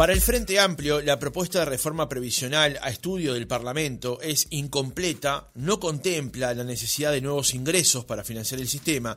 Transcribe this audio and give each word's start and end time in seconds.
Para 0.00 0.14
el 0.14 0.22
Frente 0.22 0.58
Amplio, 0.58 1.02
la 1.02 1.18
propuesta 1.18 1.58
de 1.58 1.66
reforma 1.66 2.08
previsional 2.08 2.78
a 2.80 2.88
estudio 2.88 3.34
del 3.34 3.46
Parlamento 3.46 4.18
es 4.22 4.46
incompleta, 4.48 5.50
no 5.56 5.78
contempla 5.78 6.54
la 6.54 6.64
necesidad 6.64 7.12
de 7.12 7.20
nuevos 7.20 7.52
ingresos 7.52 8.06
para 8.06 8.24
financiar 8.24 8.62
el 8.62 8.68
sistema 8.68 9.14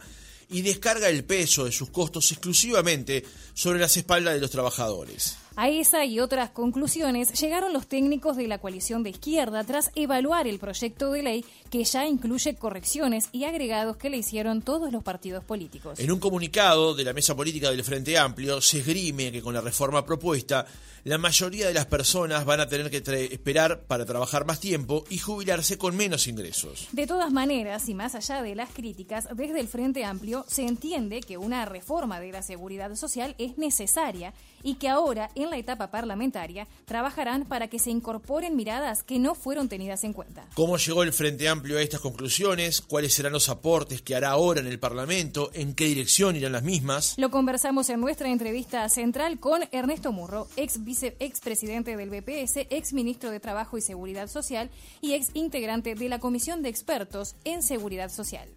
y 0.50 0.62
descarga 0.62 1.08
el 1.08 1.24
peso 1.24 1.64
de 1.64 1.72
sus 1.72 1.90
costos 1.90 2.30
exclusivamente 2.34 3.24
sobre 3.54 3.80
las 3.80 3.96
espaldas 3.96 4.34
de 4.34 4.42
los 4.42 4.52
trabajadores. 4.52 5.38
A 5.56 5.70
esa 5.70 6.04
y 6.04 6.20
otras 6.20 6.50
conclusiones 6.50 7.40
llegaron 7.40 7.74
los 7.74 7.86
técnicos 7.86 8.38
de 8.38 8.48
la 8.48 8.58
coalición 8.58 9.04
de 9.04 9.12
izquierda 9.12 9.64
tras 9.64 9.92
evaluar 9.94 10.48
el 10.48 10.58
proyecto 10.58 11.12
de 11.12 11.22
ley 11.22 11.46
que 11.70 11.84
ya 11.84 12.08
incluye 12.08 12.56
correcciones 12.56 13.30
y 13.32 13.44
agregados 13.44 13.98
que 13.98 14.10
le 14.10 14.18
hicieron 14.18 14.64
todos 14.64 14.92
los 14.92 15.04
partidos 15.04 15.44
políticos. 15.44 16.00
En 16.00 16.12
un 16.12 16.20
comunicado 16.20 16.96
de 16.96 17.04
la 17.04 17.14
mesa 17.14 17.36
política 17.36 17.70
del 17.70 17.84
Frente 17.84 18.18
Amplio 18.18 18.62
se 18.62 18.80
esgrime 18.80 19.32
que 19.32 19.44
con 19.44 19.54
la 19.54 19.62
reforma 19.62 20.04
propuesta 20.04 20.66
la 21.04 21.20
mayoría 21.20 21.68
de 21.68 21.74
las 21.74 21.86
personas 21.86 22.46
van 22.46 22.62
a 22.62 22.68
tener 22.68 22.90
que 22.90 23.26
esperar 23.32 23.82
para 23.82 24.06
trabajar 24.06 24.46
más 24.46 24.60
tiempo 24.60 25.04
y 25.10 25.18
jubilarse 25.18 25.78
con 25.78 25.96
menos 25.96 26.28
ingresos. 26.28 26.88
De 26.94 27.06
todas 27.06 27.32
maneras, 27.32 27.90
y 27.90 27.94
más 27.94 28.16
allá 28.16 28.42
de 28.42 28.56
las 28.56 28.70
críticas, 28.72 29.28
desde 29.36 29.60
el 29.60 29.68
Frente 29.68 30.06
Amplio 30.06 30.46
se 30.48 30.66
entiende 30.66 31.20
que 31.20 31.38
una 31.38 31.66
reforma 31.66 32.20
de 32.20 32.32
la 32.32 32.42
seguridad 32.42 32.96
social 32.96 33.36
es 33.38 33.58
necesaria 33.58 34.34
y 34.64 34.76
que 34.76 34.90
ahora, 34.90 35.30
en 35.36 35.50
la 35.50 35.58
etapa 35.58 35.92
parlamentaria, 35.92 36.68
trabajarán 36.86 37.46
para 37.46 37.68
que 37.68 37.80
se 37.80 37.92
incorporen 37.92 38.56
miradas 38.56 39.04
que 39.04 39.20
no 39.20 39.36
fueron 39.36 39.70
tenidas 39.70 40.04
en 40.04 40.14
cuenta. 40.14 40.48
¿Cómo 40.56 40.78
llegó 40.78 41.04
el 41.04 41.14
Frente 41.14 41.50
Amplio 41.50 41.78
a 41.78 41.82
estas 41.82 42.00
conclusiones? 42.00 42.82
¿Cuáles 42.82 43.14
serán 43.14 43.34
los 43.34 43.50
aportes 43.50 44.02
que 44.02 44.16
hará 44.16 44.30
ahora 44.30 44.62
en 44.62 44.68
el 44.68 44.80
Parlamento? 44.80 45.52
¿En 45.54 45.76
qué 45.76 45.86
dirección 45.86 46.36
irán 46.36 46.54
las 46.54 46.64
mismas? 46.64 47.16
Lo 47.18 47.30
conversamos 47.30 47.90
en 47.90 48.00
nuestra 48.00 48.30
entrevista 48.30 48.88
central 48.90 49.40
con 49.40 49.62
Ernesto 49.72 50.12
Murro, 50.12 50.48
ex, 50.56 50.84
vice, 50.84 51.16
ex 51.20 51.42
presidente 51.42 51.98
del 51.98 52.10
BPS, 52.10 52.68
ex 52.70 52.94
ministro 52.94 53.30
de 53.30 53.40
Trabajo 53.40 53.78
y 53.78 53.82
Seguridad 53.82 54.28
Social 54.30 54.70
y 55.02 55.14
ex 55.14 55.30
integrante 55.34 55.96
de 55.96 56.10
la 56.10 56.20
Comisión 56.20 56.62
de 56.62 56.70
Expertos 56.70 57.36
en 57.44 57.62
Seguridad 57.62 58.10
Social. 58.10 58.48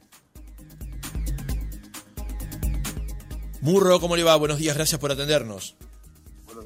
Murro, 3.60 3.98
¿cómo 3.98 4.16
le 4.16 4.22
va? 4.22 4.36
Buenos 4.36 4.58
días, 4.58 4.76
gracias 4.76 5.00
por 5.00 5.10
atendernos 5.10 5.76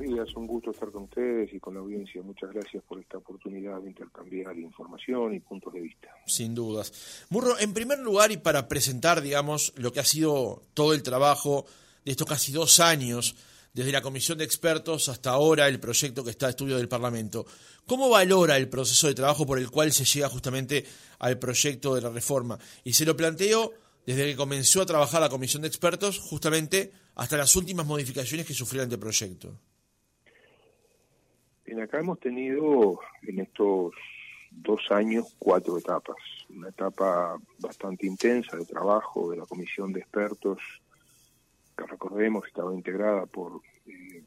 días, 0.00 0.34
un 0.34 0.46
gusto 0.46 0.70
estar 0.70 0.90
con 0.90 1.04
ustedes 1.04 1.52
y 1.52 1.60
con 1.60 1.74
la 1.74 1.80
audiencia. 1.80 2.22
Muchas 2.22 2.50
gracias 2.50 2.82
por 2.84 2.98
esta 2.98 3.18
oportunidad 3.18 3.80
de 3.80 3.88
intercambiar 3.88 4.58
información 4.58 5.34
y 5.34 5.40
puntos 5.40 5.72
de 5.72 5.80
vista. 5.80 6.08
Sin 6.26 6.54
dudas. 6.54 7.26
Murro, 7.28 7.58
en 7.58 7.74
primer 7.74 7.98
lugar 7.98 8.32
y 8.32 8.38
para 8.38 8.66
presentar, 8.66 9.20
digamos, 9.20 9.72
lo 9.76 9.92
que 9.92 10.00
ha 10.00 10.04
sido 10.04 10.62
todo 10.74 10.94
el 10.94 11.02
trabajo 11.02 11.66
de 12.04 12.12
estos 12.12 12.26
casi 12.26 12.50
dos 12.52 12.80
años, 12.80 13.36
desde 13.72 13.92
la 13.92 14.02
comisión 14.02 14.38
de 14.38 14.44
expertos 14.44 15.08
hasta 15.08 15.30
ahora 15.30 15.68
el 15.68 15.78
proyecto 15.78 16.24
que 16.24 16.30
está 16.30 16.46
a 16.46 16.50
estudio 16.50 16.76
del 16.76 16.88
Parlamento, 16.88 17.46
¿cómo 17.86 18.08
valora 18.08 18.56
el 18.56 18.68
proceso 18.68 19.06
de 19.06 19.14
trabajo 19.14 19.46
por 19.46 19.58
el 19.58 19.70
cual 19.70 19.92
se 19.92 20.04
llega 20.04 20.28
justamente 20.28 20.84
al 21.18 21.38
proyecto 21.38 21.94
de 21.94 22.00
la 22.00 22.10
reforma? 22.10 22.58
Y 22.82 22.94
se 22.94 23.04
lo 23.04 23.16
planteo 23.16 23.72
desde 24.06 24.26
que 24.26 24.36
comenzó 24.36 24.82
a 24.82 24.86
trabajar 24.86 25.20
la 25.20 25.28
comisión 25.28 25.62
de 25.62 25.68
expertos 25.68 26.18
justamente 26.18 26.92
hasta 27.14 27.36
las 27.36 27.54
últimas 27.54 27.86
modificaciones 27.86 28.46
que 28.46 28.54
sufrió 28.54 28.82
el 28.82 28.86
anteproyecto. 28.86 29.60
En 31.70 31.80
acá 31.80 32.00
hemos 32.00 32.18
tenido 32.18 32.98
en 33.22 33.38
estos 33.38 33.92
dos 34.50 34.90
años 34.90 35.36
cuatro 35.38 35.78
etapas. 35.78 36.16
Una 36.48 36.70
etapa 36.70 37.38
bastante 37.60 38.08
intensa 38.08 38.56
de 38.56 38.66
trabajo 38.66 39.30
de 39.30 39.36
la 39.36 39.46
comisión 39.46 39.92
de 39.92 40.00
expertos, 40.00 40.58
que 41.78 41.86
recordemos 41.86 42.44
estaba 42.48 42.74
integrada 42.74 43.24
por 43.26 43.62
eh, 43.86 44.24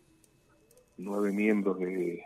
nueve 0.96 1.34
miembros 1.34 1.80
de, 1.80 2.24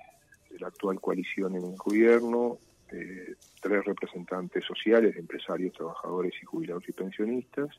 la 0.59 0.67
actual 0.67 1.01
coalición 1.01 1.55
en 1.55 1.63
el 1.63 1.77
gobierno, 1.77 2.59
eh, 2.91 3.33
tres 3.59 3.85
representantes 3.85 4.65
sociales, 4.65 5.15
empresarios, 5.15 5.73
trabajadores 5.73 6.33
y 6.39 6.45
jubilados 6.45 6.87
y 6.87 6.91
pensionistas, 6.91 7.69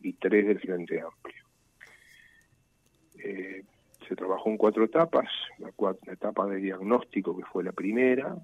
y 0.00 0.12
tres 0.12 0.46
del 0.46 0.60
Frente 0.60 1.00
Amplio. 1.00 1.44
Eh, 3.18 3.64
se 4.08 4.16
trabajó 4.16 4.50
en 4.50 4.56
cuatro 4.56 4.84
etapas, 4.84 5.28
la, 5.58 5.70
etapa 6.12 6.46
de 6.46 6.56
diagnóstico 6.56 7.36
que 7.36 7.44
fue 7.44 7.64
la 7.64 7.72
primera, 7.72 8.36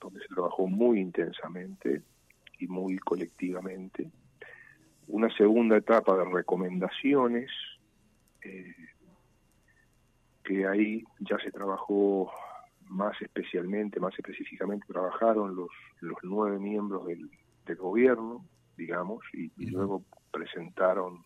donde 0.00 0.20
se 0.20 0.28
trabajó 0.28 0.66
muy 0.66 1.00
intensamente 1.00 2.02
y 2.58 2.66
muy 2.66 2.98
colectivamente, 2.98 4.10
una 5.08 5.34
segunda 5.36 5.76
etapa 5.76 6.16
de 6.16 6.24
recomendaciones, 6.24 7.50
eh, 8.42 8.74
que 10.44 10.66
ahí 10.66 11.04
ya 11.20 11.38
se 11.38 11.50
trabajó 11.50 12.32
más 12.88 13.20
especialmente, 13.22 14.00
más 14.00 14.14
específicamente, 14.18 14.86
trabajaron 14.86 15.54
los, 15.54 15.70
los 16.00 16.18
nueve 16.22 16.58
miembros 16.58 17.06
del, 17.06 17.30
gobierno, 17.78 18.44
digamos, 18.76 19.24
y, 19.32 19.50
y 19.56 19.70
luego 19.70 20.02
presentaron 20.30 21.24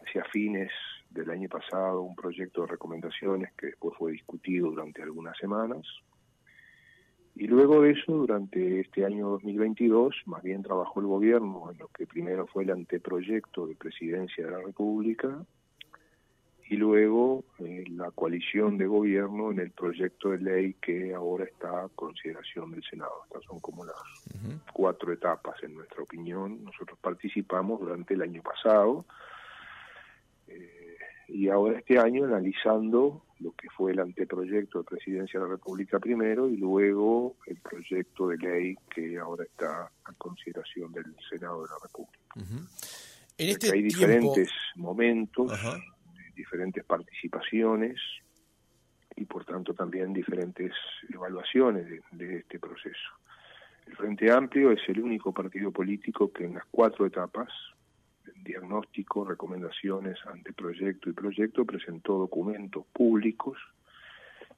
hacia 0.00 0.24
fines 0.24 0.70
del 1.10 1.30
año 1.30 1.48
pasado 1.48 2.02
un 2.02 2.14
proyecto 2.14 2.62
de 2.62 2.68
recomendaciones 2.68 3.52
que 3.54 3.66
después 3.66 3.96
fue 3.96 4.12
discutido 4.12 4.70
durante 4.70 5.02
algunas 5.02 5.36
semanas. 5.38 5.86
Y 7.34 7.46
luego 7.46 7.82
de 7.82 7.92
eso, 7.92 8.12
durante 8.12 8.80
este 8.80 9.04
año 9.04 9.28
2022, 9.28 10.22
más 10.26 10.42
bien 10.42 10.62
trabajó 10.62 11.00
el 11.00 11.06
gobierno 11.06 11.70
en 11.70 11.78
lo 11.78 11.88
que 11.88 12.06
primero 12.06 12.46
fue 12.48 12.64
el 12.64 12.70
anteproyecto 12.70 13.66
de 13.66 13.76
presidencia 13.76 14.44
de 14.44 14.50
la 14.50 14.58
República 14.58 15.46
y 16.68 16.76
luego 16.76 17.44
eh, 17.60 17.84
la 17.90 18.10
coalición 18.10 18.76
de 18.76 18.86
gobierno 18.86 19.52
en 19.52 19.60
el 19.60 19.70
proyecto 19.70 20.30
de 20.30 20.38
ley 20.38 20.74
que 20.74 21.14
ahora 21.14 21.44
está 21.44 21.84
a 21.84 21.88
consideración 21.88 22.72
del 22.72 22.82
Senado. 22.82 23.22
Estas 23.26 23.44
son 23.44 23.60
como 23.60 23.84
las 23.84 23.94
cuatro 24.72 25.12
etapas 25.12 25.62
en 25.62 25.74
nuestra 25.74 26.02
opinión. 26.02 26.62
Nosotros 26.64 26.98
participamos 27.00 27.80
durante 27.80 28.14
el 28.14 28.22
año 28.22 28.42
pasado 28.42 29.06
y 31.28 31.48
ahora 31.48 31.78
este 31.78 31.98
año 31.98 32.24
analizando 32.24 33.24
lo 33.40 33.52
que 33.52 33.68
fue 33.70 33.92
el 33.92 34.00
anteproyecto 34.00 34.78
de 34.78 34.84
Presidencia 34.84 35.38
de 35.38 35.46
la 35.46 35.52
República 35.52 36.00
primero 36.00 36.48
y 36.48 36.56
luego 36.56 37.36
el 37.46 37.60
proyecto 37.60 38.28
de 38.28 38.38
ley 38.38 38.74
que 38.92 39.18
ahora 39.18 39.44
está 39.44 39.90
a 40.04 40.12
consideración 40.14 40.90
del 40.92 41.14
Senado 41.28 41.62
de 41.62 41.68
la 41.68 41.76
República. 41.82 42.68
en 43.38 43.48
este 43.48 43.70
hay 43.72 43.82
diferentes 43.82 44.50
momentos, 44.76 45.52
diferentes 46.34 46.84
participaciones 46.84 48.00
y 49.14 49.24
por 49.24 49.44
tanto 49.44 49.74
también 49.74 50.12
diferentes 50.12 50.72
evaluaciones 51.12 51.86
de 52.10 52.38
este 52.38 52.58
proceso. 52.58 53.10
El 53.86 53.96
Frente 53.96 54.30
Amplio 54.30 54.70
es 54.72 54.80
el 54.88 55.00
único 55.00 55.32
partido 55.32 55.70
político 55.70 56.32
que 56.32 56.44
en 56.44 56.54
las 56.54 56.64
cuatro 56.70 57.06
etapas 57.06 57.48
diagnóstico, 58.48 59.24
recomendaciones, 59.24 60.18
anteproyecto 60.26 61.10
y 61.10 61.12
proyecto, 61.12 61.64
presentó 61.64 62.14
documentos 62.18 62.86
públicos 62.92 63.58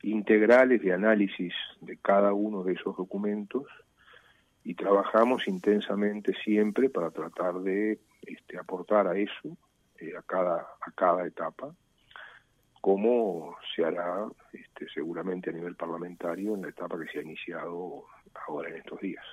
integrales 0.03 0.81
de 0.81 0.93
análisis 0.93 1.53
de 1.81 1.97
cada 1.99 2.33
uno 2.33 2.63
de 2.63 2.75
esos 2.75 2.97
documentos 2.97 3.67
y 4.65 4.75
trabajamos 4.75 5.47
intensamente 5.49 6.33
siempre 6.45 6.89
para 6.89 7.11
tratar 7.11 7.61
de 7.61 7.99
este, 8.23 8.59
aportar 8.59 9.09
a 9.09 9.19
eso, 9.19 9.57
eh, 9.99 10.15
a, 10.17 10.23
cada, 10.23 10.61
a 10.61 10.91
cada 10.95 11.27
etapa, 11.27 11.75
como 12.81 13.57
se 13.75 13.85
hará 13.85 14.27
este, 14.53 14.89
seguramente 14.95 15.51
a 15.51 15.53
nivel 15.53 15.75
parlamentario 15.75 16.55
en 16.55 16.63
la 16.63 16.69
etapa 16.69 16.99
que 16.99 17.11
se 17.11 17.19
ha 17.19 17.23
iniciado 17.23 18.05
ahora 18.47 18.71
en 18.71 18.77
estos 18.77 19.01
días. 19.01 19.25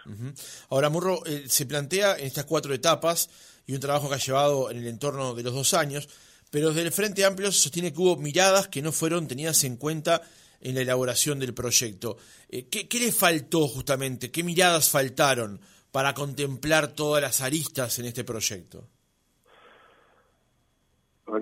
Ahora, 0.69 0.89
Murro, 0.89 1.25
eh, 1.25 1.43
se 1.47 1.65
plantea 1.65 2.17
en 2.17 2.25
estas 2.25 2.45
cuatro 2.45 2.73
etapas 2.73 3.29
y 3.65 3.73
un 3.73 3.79
trabajo 3.79 4.09
que 4.09 4.15
ha 4.15 4.19
llevado 4.19 4.71
en 4.71 4.77
el 4.77 4.87
entorno 4.87 5.33
de 5.33 5.43
los 5.43 5.53
dos 5.53 5.73
años, 5.73 6.07
pero 6.51 6.69
desde 6.69 6.83
el 6.83 6.91
Frente 6.91 7.25
Amplio 7.25 7.51
se 7.51 7.59
sostiene 7.59 7.91
que 7.91 7.99
hubo 7.99 8.17
miradas 8.17 8.67
que 8.67 8.81
no 8.81 8.91
fueron 8.91 9.27
tenidas 9.27 9.63
en 9.63 9.77
cuenta 9.77 10.21
en 10.61 10.75
la 10.75 10.81
elaboración 10.81 11.39
del 11.39 11.53
proyecto. 11.53 12.17
Eh, 12.49 12.67
¿qué, 12.69 12.87
¿Qué 12.87 12.99
le 12.99 13.11
faltó 13.11 13.67
justamente? 13.67 14.31
¿Qué 14.31 14.43
miradas 14.43 14.89
faltaron 14.89 15.59
para 15.91 16.13
contemplar 16.13 16.89
todas 16.89 17.21
las 17.21 17.41
aristas 17.41 17.99
en 17.99 18.05
este 18.05 18.23
proyecto? 18.23 18.87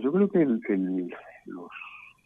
Yo 0.02 0.12
creo 0.12 0.30
que 0.30 0.46
los 1.46 1.70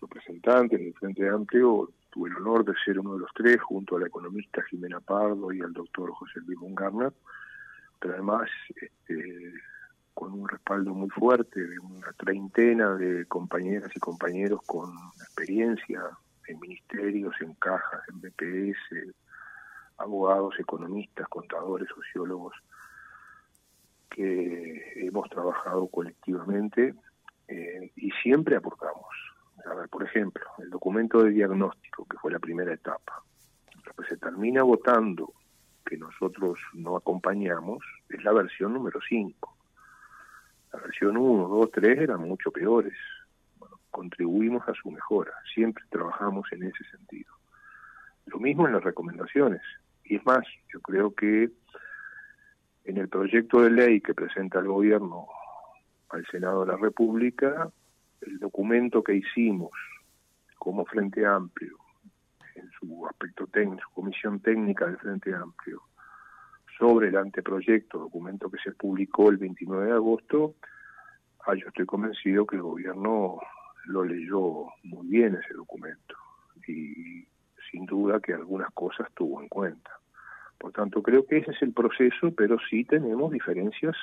representantes 0.01 0.79
del 0.79 0.93
Frente 0.93 1.27
Amplio 1.27 1.91
tuve 2.11 2.29
el 2.29 2.37
honor 2.37 2.65
de 2.65 2.73
ser 2.83 2.99
uno 2.99 3.13
de 3.13 3.19
los 3.19 3.31
tres, 3.33 3.61
junto 3.61 3.95
a 3.95 3.99
la 3.99 4.07
economista 4.07 4.63
Jimena 4.63 4.99
Pardo 4.99 5.51
y 5.51 5.61
al 5.61 5.73
doctor 5.73 6.11
José 6.11 6.39
Luis 6.45 6.59
Bungarner, 6.59 7.13
pero 7.99 8.13
además 8.15 8.49
este, 8.75 9.53
con 10.13 10.33
un 10.33 10.47
respaldo 10.47 10.93
muy 10.93 11.09
fuerte 11.09 11.61
de 11.61 11.79
una 11.79 12.11
treintena 12.13 12.95
de 12.95 13.25
compañeras 13.25 13.91
y 13.95 13.99
compañeros 13.99 14.61
con 14.65 14.91
experiencia 15.21 16.01
en 16.47 16.59
ministerios, 16.59 17.35
en 17.41 17.53
cajas, 17.55 18.01
en 18.09 18.21
BPS, 18.21 19.15
abogados, 19.97 20.55
economistas, 20.59 21.27
contadores, 21.27 21.87
sociólogos, 21.93 22.55
que 24.09 25.07
hemos 25.07 25.29
trabajado 25.29 25.87
colectivamente 25.87 26.95
eh, 27.47 27.91
y 27.95 28.11
siempre 28.23 28.55
aportamos 28.55 29.07
A 29.65 29.73
ver, 29.73 29.89
por 29.89 30.03
ejemplo, 30.03 30.45
el 30.59 30.69
documento 30.69 31.23
de 31.23 31.31
diagnóstico, 31.31 32.05
que 32.05 32.17
fue 32.17 32.31
la 32.31 32.39
primera 32.39 32.73
etapa, 32.73 33.23
lo 33.85 33.93
que 33.93 34.09
se 34.09 34.17
termina 34.17 34.63
votando, 34.63 35.33
que 35.85 35.97
nosotros 35.97 36.59
no 36.73 36.95
acompañamos, 36.95 37.83
es 38.09 38.23
la 38.23 38.31
versión 38.31 38.73
número 38.73 38.99
5. 39.07 39.57
La 40.73 40.79
versión 40.79 41.17
1, 41.17 41.47
2, 41.47 41.71
3 41.71 41.99
eran 41.99 42.21
mucho 42.21 42.51
peores. 42.51 42.93
Bueno, 43.57 43.79
contribuimos 43.89 44.67
a 44.67 44.73
su 44.73 44.91
mejora, 44.91 45.33
siempre 45.53 45.83
trabajamos 45.89 46.47
en 46.51 46.63
ese 46.63 46.83
sentido. 46.91 47.33
Lo 48.27 48.39
mismo 48.39 48.67
en 48.67 48.73
las 48.73 48.83
recomendaciones. 48.83 49.61
Y 50.03 50.17
es 50.17 50.25
más, 50.25 50.45
yo 50.71 50.79
creo 50.81 51.13
que 51.13 51.49
en 52.85 52.97
el 52.97 53.09
proyecto 53.09 53.61
de 53.61 53.71
ley 53.71 54.01
que 54.01 54.13
presenta 54.13 54.59
el 54.59 54.67
gobierno 54.67 55.27
al 56.09 56.25
Senado 56.27 56.65
de 56.65 56.71
la 56.71 56.77
República, 56.77 57.69
el 58.21 58.39
documento 58.39 59.03
que 59.03 59.15
hicimos 59.15 59.71
como 60.57 60.85
Frente 60.85 61.25
Amplio, 61.25 61.77
en 62.55 62.69
su 62.71 63.07
aspecto 63.07 63.47
técnico, 63.47 63.81
su 63.83 63.93
comisión 63.93 64.39
técnica 64.41 64.85
del 64.85 64.97
Frente 64.97 65.33
Amplio, 65.33 65.81
sobre 66.77 67.09
el 67.09 67.17
anteproyecto, 67.17 67.99
documento 67.99 68.49
que 68.49 68.57
se 68.63 68.71
publicó 68.71 69.29
el 69.29 69.37
29 69.37 69.87
de 69.87 69.91
agosto, 69.93 70.55
ah, 71.45 71.55
yo 71.55 71.67
estoy 71.67 71.85
convencido 71.85 72.45
que 72.45 72.55
el 72.55 72.61
gobierno 72.61 73.39
lo 73.85 74.03
leyó 74.03 74.67
muy 74.83 75.07
bien 75.07 75.35
ese 75.35 75.53
documento 75.53 76.15
y 76.67 77.27
sin 77.71 77.85
duda 77.85 78.19
que 78.19 78.33
algunas 78.33 78.71
cosas 78.73 79.07
tuvo 79.13 79.41
en 79.41 79.47
cuenta. 79.47 79.91
Por 80.57 80.71
tanto, 80.71 81.01
creo 81.01 81.25
que 81.25 81.37
ese 81.37 81.51
es 81.51 81.61
el 81.61 81.73
proceso, 81.73 82.33
pero 82.35 82.57
sí 82.69 82.83
tenemos 82.83 83.31
diferencias 83.31 83.95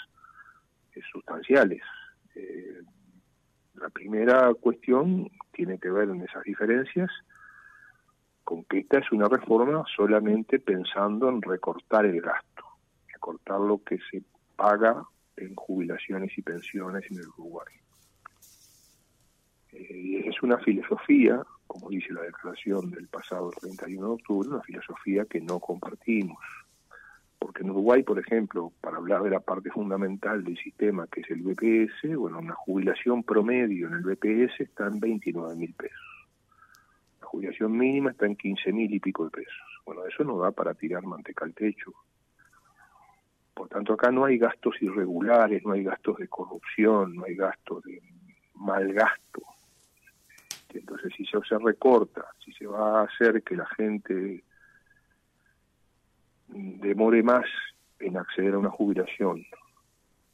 eh, 0.95 1.01
sustanciales. 1.13 1.83
Primera 4.09 4.55
cuestión 4.55 5.29
tiene 5.53 5.81
que 5.81 5.91
ver 5.91 6.09
en 6.11 6.23
esas 6.23 6.45
diferencias 6.45 7.11
con 8.45 8.63
que 8.63 8.79
esta 8.79 9.01
es 9.01 9.11
una 9.11 9.27
reforma 9.27 9.85
solamente 9.97 10.61
pensando 10.61 11.29
en 11.29 11.43
recortar 11.43 12.07
el 12.07 12.21
gasto, 12.21 12.63
recortar 13.13 13.59
lo 13.59 13.83
que 13.83 13.99
se 14.09 14.23
paga 14.55 15.03
en 15.37 15.57
jubilaciones 15.57 16.39
y 16.39 16.43
pensiones 16.43 17.03
en 17.11 17.19
el 17.19 17.27
Uruguay. 17.27 17.67
Eh, 19.73 20.23
es 20.29 20.41
una 20.41 20.59
filosofía, 20.59 21.43
como 21.67 21.91
dice 21.91 22.13
la 22.13 22.23
declaración 22.23 22.93
del 22.93 23.09
pasado 23.09 23.51
31 23.61 24.07
de 24.07 24.13
octubre, 24.13 24.51
una 24.51 24.63
filosofía 24.63 25.25
que 25.25 25.41
no 25.41 25.59
compartimos. 25.59 26.39
Porque 27.47 27.63
en 27.63 27.71
Uruguay, 27.71 28.03
por 28.03 28.19
ejemplo, 28.19 28.73
para 28.81 28.97
hablar 28.97 29.23
de 29.23 29.31
la 29.31 29.39
parte 29.39 29.71
fundamental 29.71 30.43
del 30.43 30.59
sistema, 30.59 31.07
que 31.07 31.21
es 31.21 31.31
el 31.31 31.43
BPS, 31.43 32.17
bueno, 32.17 32.41
una 32.41 32.57
jubilación 32.57 33.23
promedio 33.23 33.87
en 33.87 33.95
el 33.95 34.01
BPS 34.01 34.63
está 34.63 34.89
en 34.89 34.99
29 34.99 35.55
mil 35.55 35.73
pesos. 35.75 36.27
La 37.21 37.29
jubilación 37.29 37.71
mínima 37.71 38.11
está 38.11 38.27
en 38.27 38.35
15 38.35 38.73
mil 38.73 38.93
y 38.93 38.99
pico 38.99 39.27
de 39.27 39.31
pesos. 39.31 39.81
Bueno, 39.85 40.05
eso 40.07 40.25
no 40.25 40.37
da 40.41 40.51
para 40.51 40.75
tirar 40.75 41.05
manteca 41.05 41.45
al 41.45 41.55
techo. 41.55 41.93
Por 43.55 43.69
tanto, 43.69 43.93
acá 43.93 44.11
no 44.11 44.25
hay 44.25 44.39
gastos 44.39 44.75
irregulares, 44.81 45.65
no 45.65 45.71
hay 45.71 45.85
gastos 45.85 46.17
de 46.17 46.27
corrupción, 46.27 47.15
no 47.15 47.27
hay 47.27 47.37
gastos 47.37 47.85
de 47.85 48.03
mal 48.55 48.93
gasto. 48.93 49.43
Entonces, 50.75 51.13
si 51.17 51.25
se, 51.25 51.39
recorta, 51.61 52.27
si 52.45 52.53
se 52.55 52.67
va 52.67 53.03
a 53.03 53.05
hacer 53.05 53.45
que 53.45 53.55
la 53.55 53.67
gente 53.67 54.43
demore 56.49 57.23
más 57.23 57.45
en 57.99 58.17
acceder 58.17 58.55
a 58.55 58.59
una 58.59 58.71
jubilación 58.71 59.45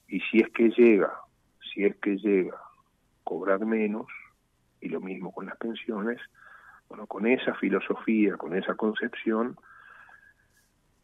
y 0.09 0.21
si 0.21 0.41
es 0.41 0.51
que 0.51 0.69
llega, 0.71 1.13
si 1.73 1.85
es 1.85 1.97
que 1.97 2.17
llega 2.17 2.59
cobrar 3.25 3.65
menos 3.65 4.07
y 4.81 4.89
lo 4.89 5.01
mismo 5.01 5.33
con 5.33 5.47
las 5.47 5.57
pensiones, 5.57 6.21
bueno, 6.89 7.07
con 7.07 7.27
esa 7.27 7.55
filosofía, 7.55 8.37
con 8.37 8.55
esa 8.55 8.75
concepción, 8.75 9.57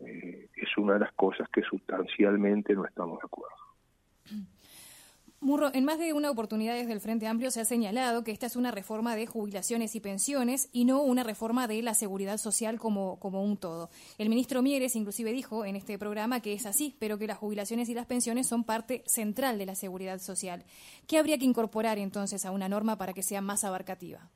eh, 0.01 0.49
es 0.55 0.77
una 0.77 0.95
de 0.95 1.01
las 1.01 1.13
cosas 1.13 1.49
que 1.49 1.63
sustancialmente 1.63 2.75
no 2.75 2.85
estamos 2.85 3.19
de 3.21 3.27
acuerdo. 3.27 3.57
Murro, 5.41 5.71
en 5.73 5.85
más 5.85 6.01
de 6.01 6.13
una 6.13 6.33
oportunidad 6.33 6.75
desde 6.75 6.93
el 6.93 7.01
Frente 7.01 7.29
Amplio 7.29 7.53
se 7.53 7.61
ha 7.61 7.65
señalado 7.65 8.25
que 8.25 8.33
esta 8.33 8.47
es 8.47 8.57
una 8.57 8.73
reforma 8.73 9.15
de 9.15 9.27
jubilaciones 9.27 9.95
y 9.95 10.01
pensiones 10.01 10.69
y 10.73 10.85
no 10.85 11.01
una 11.01 11.23
reforma 11.23 11.69
de 11.69 11.81
la 11.81 11.95
seguridad 11.95 12.39
social 12.39 12.81
como, 12.81 13.21
como 13.21 13.45
un 13.45 13.57
todo. 13.57 13.89
El 14.19 14.31
ministro 14.31 14.63
Mieres 14.63 14.97
inclusive 14.97 15.31
dijo 15.31 15.65
en 15.65 15.77
este 15.77 15.97
programa 15.97 16.41
que 16.41 16.55
es 16.55 16.67
así, 16.67 16.97
pero 16.99 17.19
que 17.19 17.29
las 17.29 17.39
jubilaciones 17.39 17.89
y 17.89 17.95
las 17.95 18.07
pensiones 18.07 18.49
son 18.49 18.65
parte 18.65 19.05
central 19.07 19.59
de 19.59 19.67
la 19.67 19.77
seguridad 19.77 20.19
social. 20.19 20.65
¿Qué 21.07 21.19
habría 21.19 21.39
que 21.39 21.45
incorporar 21.45 21.99
entonces 21.99 22.45
a 22.45 22.51
una 22.51 22.69
norma 22.69 22.99
para 22.99 23.13
que 23.13 23.23
sea 23.23 23.41
más 23.41 23.63
abarcativa? 23.63 24.29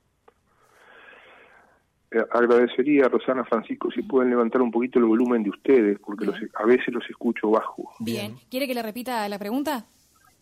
Eh, 2.13 2.25
agradecería 2.31 3.07
a 3.07 3.09
Rosana 3.09 3.45
Francisco 3.45 3.91
si 3.91 4.03
pueden 4.03 4.31
levantar 4.31 4.63
un 4.63 4.71
poquito 4.71 5.01
el 5.01 5.07
volumen 5.07 5.43
de 5.43 5.51
ustedes, 5.51 5.99
porque 5.99 6.27
a 6.55 6.65
veces 6.65 6.95
los 6.95 7.05
escucho 7.11 7.51
bajo. 7.51 7.91
Bien. 7.99 8.37
¿Quiere 8.49 8.69
que 8.69 8.75
le 8.75 8.83
repita 8.83 9.29
la 9.29 9.39
pregunta? 9.41 9.87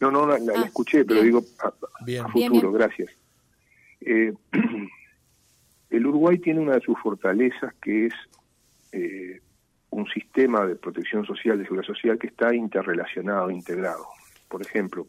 No, 0.01 0.11
no, 0.11 0.27
la, 0.27 0.37
ah, 0.37 0.65
escuché, 0.65 1.05
pero 1.05 1.23
digo 1.23 1.45
a, 1.59 2.29
futuro, 2.29 2.73
gracias. 2.73 3.11
Eh, 4.01 4.33
el 5.91 6.07
Uruguay 6.07 6.39
tiene 6.39 6.61
una 6.61 6.75
de 6.75 6.81
sus 6.81 6.99
fortalezas 6.99 7.75
que 7.83 8.07
es 8.07 8.15
eh, 8.93 9.41
un 9.91 10.07
sistema 10.07 10.67
de 10.67 10.77
protección 10.77 11.27
social, 11.27 11.59
de 11.59 11.65
seguridad 11.65 11.87
social 11.87 12.19
que 12.19 12.29
está 12.29 12.55
interrelacionado, 12.55 13.51
integrado. 13.51 14.07
Por 14.49 14.63
ejemplo, 14.63 15.07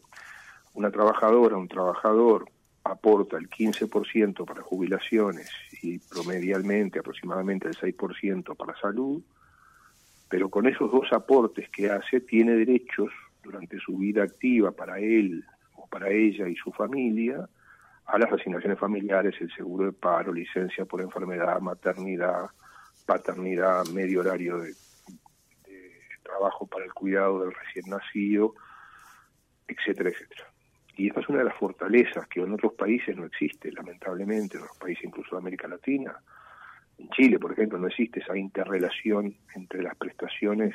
una 0.74 0.90
trabajadora, 0.90 1.56
un 1.56 1.68
trabajador 1.68 2.50
aporta 2.84 3.38
el 3.38 3.48
15% 3.48 4.44
para 4.44 4.62
jubilaciones 4.62 5.48
y 5.80 5.98
promedialmente 6.00 6.98
aproximadamente 6.98 7.68
el 7.68 7.76
6% 7.76 8.56
para 8.56 8.78
salud, 8.78 9.22
pero 10.28 10.48
con 10.48 10.66
esos 10.66 10.90
dos 10.90 11.12
aportes 11.12 11.68
que 11.70 11.90
hace 11.90 12.20
tiene 12.20 12.52
derechos 12.52 13.10
durante 13.42 13.78
su 13.78 13.98
vida 13.98 14.22
activa 14.22 14.72
para 14.72 14.98
él 14.98 15.44
o 15.76 15.86
para 15.86 16.10
ella 16.10 16.48
y 16.48 16.54
su 16.56 16.72
familia 16.72 17.48
a 18.06 18.18
las 18.18 18.32
asignaciones 18.32 18.78
familiares, 18.78 19.34
el 19.40 19.52
seguro 19.54 19.86
de 19.86 19.92
paro, 19.92 20.32
licencia 20.32 20.84
por 20.84 21.00
enfermedad, 21.00 21.60
maternidad, 21.60 22.50
paternidad, 23.06 23.86
medio 23.86 24.20
horario 24.20 24.58
de, 24.58 24.72
trabajo 26.22 26.66
para 26.66 26.84
el 26.84 26.92
cuidado 26.94 27.40
del 27.40 27.52
recién 27.52 27.84
nacido, 27.90 28.54
etcétera, 29.68 30.10
etcétera. 30.10 30.44
Y 30.96 31.08
esta 31.08 31.20
es 31.20 31.28
una 31.28 31.38
de 31.38 31.44
las 31.44 31.56
fortalezas 31.56 32.26
que 32.28 32.40
en 32.40 32.52
otros 32.52 32.72
países 32.74 33.16
no 33.16 33.24
existe, 33.26 33.70
lamentablemente, 33.72 34.56
en 34.56 34.62
otros 34.62 34.78
países 34.78 35.04
incluso 35.04 35.36
de 35.36 35.40
América 35.42 35.68
Latina. 35.68 36.16
En 36.98 37.08
Chile, 37.10 37.38
por 37.38 37.52
ejemplo, 37.52 37.78
no 37.78 37.88
existe 37.88 38.20
esa 38.20 38.36
interrelación 38.36 39.34
entre 39.54 39.82
las 39.82 39.96
prestaciones 39.96 40.74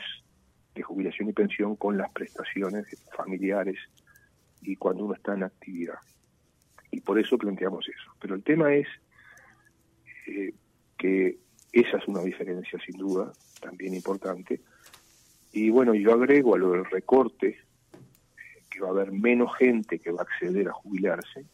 de 0.78 0.84
jubilación 0.84 1.30
y 1.30 1.34
pensión 1.34 1.76
con 1.76 1.98
las 1.98 2.12
prestaciones 2.12 2.86
familiares 3.16 3.78
y 4.62 4.76
cuando 4.76 5.06
uno 5.06 5.16
está 5.16 5.34
en 5.34 5.44
actividad. 5.44 5.98
Y 6.92 7.02
por 7.02 7.20
eso 7.20 7.38
planteamos 7.38 7.88
eso. 7.90 8.12
Pero 8.20 8.36
el 8.36 8.44
tema 8.44 8.74
es 8.74 8.88
eh, 10.28 10.54
que 10.98 11.38
esa 11.72 11.98
es 11.98 12.08
una 12.08 12.22
diferencia 12.22 12.80
sin 12.86 12.98
duda, 12.98 13.32
también 13.60 13.94
importante. 13.94 14.62
Y 15.52 15.70
bueno, 15.70 15.94
yo 15.94 16.14
agrego 16.14 16.56
a 16.56 16.60
lo 16.60 16.72
del 16.72 16.86
recorte, 16.86 17.58
que 18.70 18.80
va 18.80 18.90
a 18.90 18.92
haber 18.92 19.12
menos 19.12 19.56
gente 19.58 20.00
que 20.00 20.12
va 20.12 20.22
a 20.22 20.24
acceder 20.24 20.70
a 20.70 20.74
jubilarse. 20.74 21.46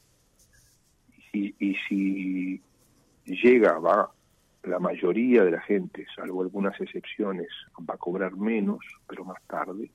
Y, 1.32 1.56
y 1.58 1.76
si 1.88 2.62
llega, 3.26 3.80
va 3.80 4.12
la 4.64 4.80
mayoría 4.80 5.44
de 5.44 5.52
la 5.52 5.62
gente, 5.62 6.06
salvo 6.16 6.42
algunas 6.42 6.80
excepciones, 6.80 7.48
va 7.90 7.96
a 7.96 7.98
cobrar 7.98 8.36
menos, 8.36 8.80
pero 9.08 9.26
más 9.26 9.42
tarde. 9.46 9.92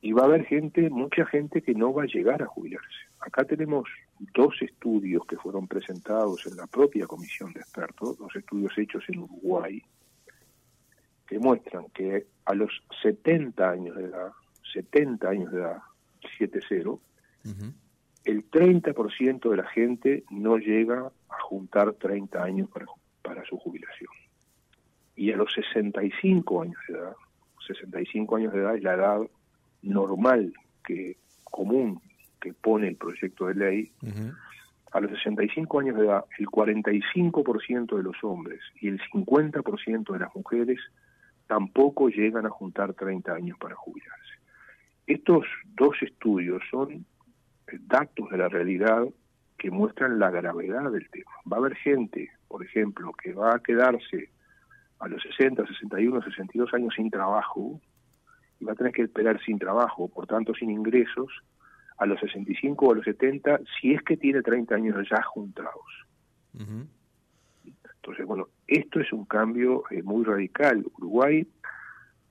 Y 0.00 0.12
va 0.12 0.22
a 0.22 0.26
haber 0.26 0.44
gente, 0.44 0.90
mucha 0.90 1.26
gente 1.26 1.62
que 1.62 1.74
no 1.74 1.92
va 1.92 2.04
a 2.04 2.06
llegar 2.06 2.42
a 2.42 2.46
jubilarse. 2.46 3.08
Acá 3.20 3.44
tenemos 3.44 3.88
dos 4.34 4.54
estudios 4.60 5.24
que 5.26 5.36
fueron 5.36 5.66
presentados 5.66 6.46
en 6.46 6.56
la 6.56 6.66
propia 6.66 7.06
comisión 7.06 7.52
de 7.52 7.60
expertos, 7.60 8.18
dos 8.18 8.34
estudios 8.36 8.76
hechos 8.78 9.04
en 9.08 9.20
Uruguay, 9.20 9.82
que 11.26 11.38
muestran 11.38 11.86
que 11.94 12.26
a 12.44 12.54
los 12.54 12.82
70 13.02 13.68
años 13.68 13.96
de 13.96 14.04
edad, 14.04 14.30
70 14.72 15.28
años 15.28 15.52
de 15.52 15.58
edad, 15.58 15.78
7-0, 16.38 17.00
el 18.24 18.50
30% 18.50 19.50
de 19.50 19.56
la 19.56 19.66
gente 19.66 20.24
no 20.30 20.58
llega 20.58 21.10
a 21.28 21.40
juntar 21.40 21.94
30 21.94 22.42
años 22.42 22.68
para 22.68 22.86
para 23.28 23.44
su 23.44 23.58
jubilación. 23.58 24.10
Y 25.14 25.32
a 25.32 25.36
los 25.36 25.52
65 25.52 26.62
años 26.62 26.78
de 26.88 26.94
edad, 26.94 27.16
65 27.66 28.36
años 28.36 28.52
de 28.54 28.60
edad 28.60 28.76
es 28.76 28.82
la 28.82 28.94
edad 28.94 29.20
normal, 29.82 30.54
que 30.82 31.18
común, 31.44 32.00
que 32.40 32.54
pone 32.54 32.88
el 32.88 32.96
proyecto 32.96 33.46
de 33.48 33.54
ley, 33.54 33.92
a 34.92 35.00
los 35.00 35.10
65 35.10 35.80
años 35.80 35.96
de 35.98 36.06
edad, 36.06 36.24
el 36.38 36.46
45% 36.46 37.96
de 37.96 38.02
los 38.02 38.16
hombres 38.22 38.60
y 38.80 38.88
el 38.88 38.98
50% 39.12 40.12
de 40.12 40.18
las 40.18 40.34
mujeres 40.34 40.78
tampoco 41.46 42.08
llegan 42.08 42.46
a 42.46 42.50
juntar 42.50 42.94
30 42.94 43.34
años 43.34 43.58
para 43.58 43.74
jubilarse. 43.74 44.34
Estos 45.06 45.44
dos 45.74 46.00
estudios 46.00 46.62
son 46.70 47.04
datos 47.86 48.30
de 48.30 48.38
la 48.38 48.48
realidad 48.48 49.06
que 49.58 49.70
muestran 49.70 50.18
la 50.18 50.30
gravedad 50.30 50.90
del 50.90 51.10
tema. 51.10 51.30
Va 51.50 51.58
a 51.58 51.60
haber 51.60 51.74
gente, 51.76 52.30
por 52.48 52.64
ejemplo, 52.64 53.12
que 53.12 53.32
va 53.32 53.54
a 53.54 53.60
quedarse 53.60 54.30
a 54.98 55.08
los 55.08 55.22
60, 55.22 55.66
61, 55.66 56.22
62 56.22 56.74
años 56.74 56.94
sin 56.96 57.10
trabajo 57.10 57.80
y 58.58 58.64
va 58.64 58.72
a 58.72 58.76
tener 58.76 58.92
que 58.92 59.02
esperar 59.02 59.40
sin 59.44 59.58
trabajo, 59.58 60.08
por 60.08 60.26
tanto 60.26 60.54
sin 60.54 60.70
ingresos, 60.70 61.28
a 61.98 62.06
los 62.06 62.18
65 62.20 62.86
o 62.86 62.92
a 62.92 62.96
los 62.96 63.04
70, 63.04 63.60
si 63.80 63.92
es 63.92 64.02
que 64.02 64.16
tiene 64.16 64.42
30 64.42 64.74
años 64.74 65.08
ya 65.08 65.22
juntados. 65.22 66.06
Entonces, 68.08 68.26
bueno, 68.26 68.48
esto 68.66 69.00
es 69.00 69.12
un 69.12 69.24
cambio 69.26 69.84
eh, 69.90 70.02
muy 70.02 70.24
radical. 70.24 70.84
Uruguay, 70.96 71.46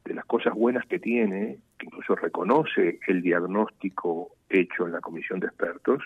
de 0.06 0.14
las 0.14 0.26
cosas 0.26 0.54
buenas 0.54 0.86
que 0.88 1.00
tiene, 1.00 1.60
que 1.78 1.86
incluso 1.86 2.16
reconoce 2.16 3.00
el 3.08 3.22
diagnóstico 3.22 4.32
hecho 4.50 4.88
en 4.88 4.94
la 4.94 5.02
comisión 5.02 5.40
de 5.40 5.48
expertos, 5.48 6.04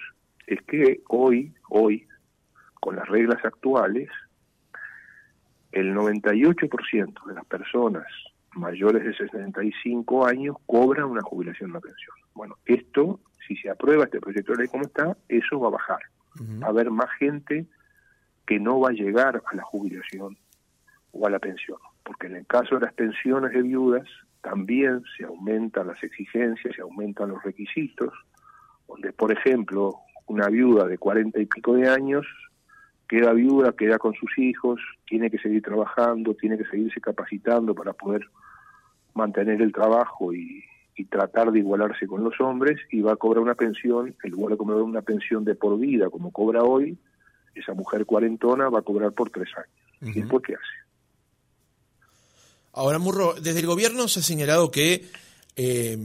es 0.48 0.62
que 0.64 1.02
hoy, 1.08 1.54
hoy, 1.70 2.08
con 2.82 2.96
las 2.96 3.08
reglas 3.08 3.44
actuales, 3.46 4.10
el 5.72 5.96
98% 5.96 7.26
de 7.26 7.34
las 7.34 7.46
personas 7.46 8.06
mayores 8.54 9.06
de 9.06 9.16
65 9.16 10.26
años 10.26 10.58
cobran 10.66 11.06
una 11.06 11.22
jubilación, 11.22 11.70
una 11.70 11.80
pensión. 11.80 12.16
Bueno, 12.34 12.58
esto, 12.66 13.22
si 13.48 13.56
se 13.56 13.70
aprueba 13.70 14.06
este 14.06 14.20
proyecto 14.20 14.52
de 14.52 14.60
ley 14.60 14.68
como 14.68 14.84
está, 14.84 15.16
eso 15.30 15.60
va 15.60 15.68
a 15.68 15.72
bajar. 15.72 16.00
Va 16.62 16.68
a 16.68 16.70
haber 16.70 16.90
más 16.90 17.10
gente 17.20 17.68
que 18.46 18.60
no 18.60 18.80
va 18.80 18.90
a 18.90 18.94
llegar 18.94 19.42
a 19.46 19.56
la 19.56 19.64
jubilación 19.64 20.38
o 21.12 21.28
a 21.28 21.30
la 21.30 21.40
pensión, 21.40 21.78
porque 22.04 22.28
en 22.28 22.38
el 22.38 22.48
caso 22.48 22.76
de 22.76 22.82
las 22.82 22.94
pensiones 22.94 23.54
de 23.54 23.62
viudas 23.62 24.08
también 24.42 25.04
se 25.16 25.26
aumentan 25.26 25.88
las 25.88 26.04
exigencias, 26.04 26.76
se 26.76 26.82
aumentan 26.82 27.30
los 27.30 27.44
requisitos, 27.44 28.12
donde 28.88 29.14
por 29.14 29.32
ejemplo 29.32 29.94
una 30.26 30.48
viuda 30.48 30.88
de 30.88 30.98
cuarenta 30.98 31.40
y 31.40 31.46
pico 31.46 31.74
de 31.74 31.88
años 31.88 32.26
queda 33.12 33.34
viuda, 33.34 33.74
queda 33.74 33.98
con 33.98 34.14
sus 34.14 34.38
hijos, 34.38 34.80
tiene 35.06 35.30
que 35.30 35.38
seguir 35.38 35.62
trabajando, 35.62 36.34
tiene 36.34 36.58
que 36.58 36.64
seguirse 36.64 37.02
capacitando 37.02 37.76
para 37.76 37.92
poder 37.92 38.22
mantener 39.14 39.62
el 39.62 39.74
trabajo 39.74 40.34
y, 40.34 40.64
tratar 41.10 41.52
de 41.52 41.58
igualarse 41.58 42.06
con 42.06 42.24
los 42.24 42.40
hombres 42.40 42.80
y 42.92 43.02
va 43.02 43.14
a 43.14 43.16
cobrar 43.16 43.42
una 43.42 43.56
pensión, 43.56 44.16
en 44.24 44.32
lugar 44.32 44.52
de 44.52 44.58
cobrar 44.58 44.82
una 44.84 45.02
pensión 45.02 45.44
de 45.44 45.56
por 45.56 45.80
vida 45.80 46.12
como 46.12 46.32
cobra 46.32 46.62
hoy, 46.62 46.96
esa 47.56 47.74
mujer 47.74 48.06
cuarentona 48.06 48.70
va 48.70 48.80
a 48.80 48.84
cobrar 48.84 49.12
por 49.12 49.32
tres 49.32 49.50
años. 49.58 50.16
¿Y 50.16 50.20
después 50.22 50.44
qué 50.46 50.54
hace? 50.54 50.64
Ahora, 52.74 53.00
Murro, 53.00 53.34
desde 53.34 53.62
el 53.62 53.66
gobierno 53.66 54.08
se 54.08 54.20
ha 54.20 54.24
señalado 54.24 54.70
que 54.70 55.06
eh, 55.56 55.98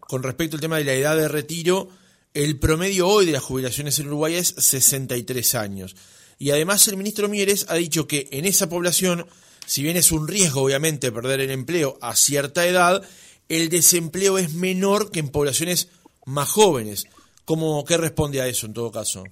con 0.00 0.22
respecto 0.22 0.56
al 0.56 0.62
tema 0.62 0.78
de 0.78 0.84
la 0.84 0.94
edad 0.94 1.14
de 1.14 1.28
retiro, 1.28 1.90
el 2.32 2.58
promedio 2.58 3.06
hoy 3.06 3.26
de 3.26 3.32
las 3.32 3.42
jubilaciones 3.42 3.98
en 3.98 4.06
Uruguay 4.06 4.36
es 4.36 4.48
63 4.56 5.54
años. 5.56 5.94
Y 6.38 6.52
además 6.52 6.86
el 6.88 6.96
ministro 6.96 7.28
Mieres 7.28 7.66
ha 7.68 7.74
dicho 7.74 8.06
que 8.06 8.28
en 8.30 8.44
esa 8.44 8.68
población, 8.68 9.26
si 9.66 9.82
bien 9.82 9.96
es 9.96 10.12
un 10.12 10.28
riesgo 10.28 10.62
obviamente 10.62 11.10
perder 11.10 11.40
el 11.40 11.50
empleo 11.50 11.98
a 12.00 12.14
cierta 12.14 12.66
edad, 12.66 13.02
el 13.48 13.68
desempleo 13.68 14.38
es 14.38 14.54
menor 14.54 15.10
que 15.10 15.20
en 15.20 15.30
poblaciones 15.30 15.90
más 16.26 16.48
jóvenes. 16.48 17.06
¿Cómo, 17.44 17.84
¿Qué 17.84 17.96
responde 17.96 18.40
a 18.40 18.46
eso 18.46 18.66
en 18.66 18.74
todo 18.74 18.92
caso? 18.92 19.24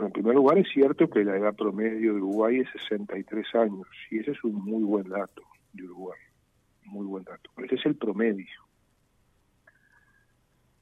en 0.00 0.10
primer 0.10 0.34
lugar 0.34 0.58
es 0.58 0.68
cierto 0.72 1.08
que 1.08 1.24
la 1.24 1.36
edad 1.36 1.54
promedio 1.54 2.14
de 2.14 2.20
Uruguay 2.20 2.58
es 2.58 2.68
63 2.82 3.46
años 3.54 3.86
y 4.10 4.18
ese 4.18 4.32
es 4.32 4.44
un 4.44 4.56
muy 4.56 4.82
buen 4.82 5.08
dato 5.08 5.42
de 5.72 5.84
Uruguay, 5.84 6.18
muy 6.84 7.06
buen 7.06 7.24
dato. 7.24 7.50
Pero 7.54 7.66
ese 7.66 7.76
es 7.76 7.86
el 7.86 7.96
promedio. 7.96 8.60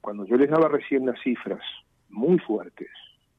Cuando 0.00 0.24
yo 0.24 0.36
les 0.36 0.50
daba 0.50 0.68
recién 0.68 1.06
las 1.06 1.20
cifras 1.22 1.62
muy 2.08 2.38
fuertes, 2.38 2.90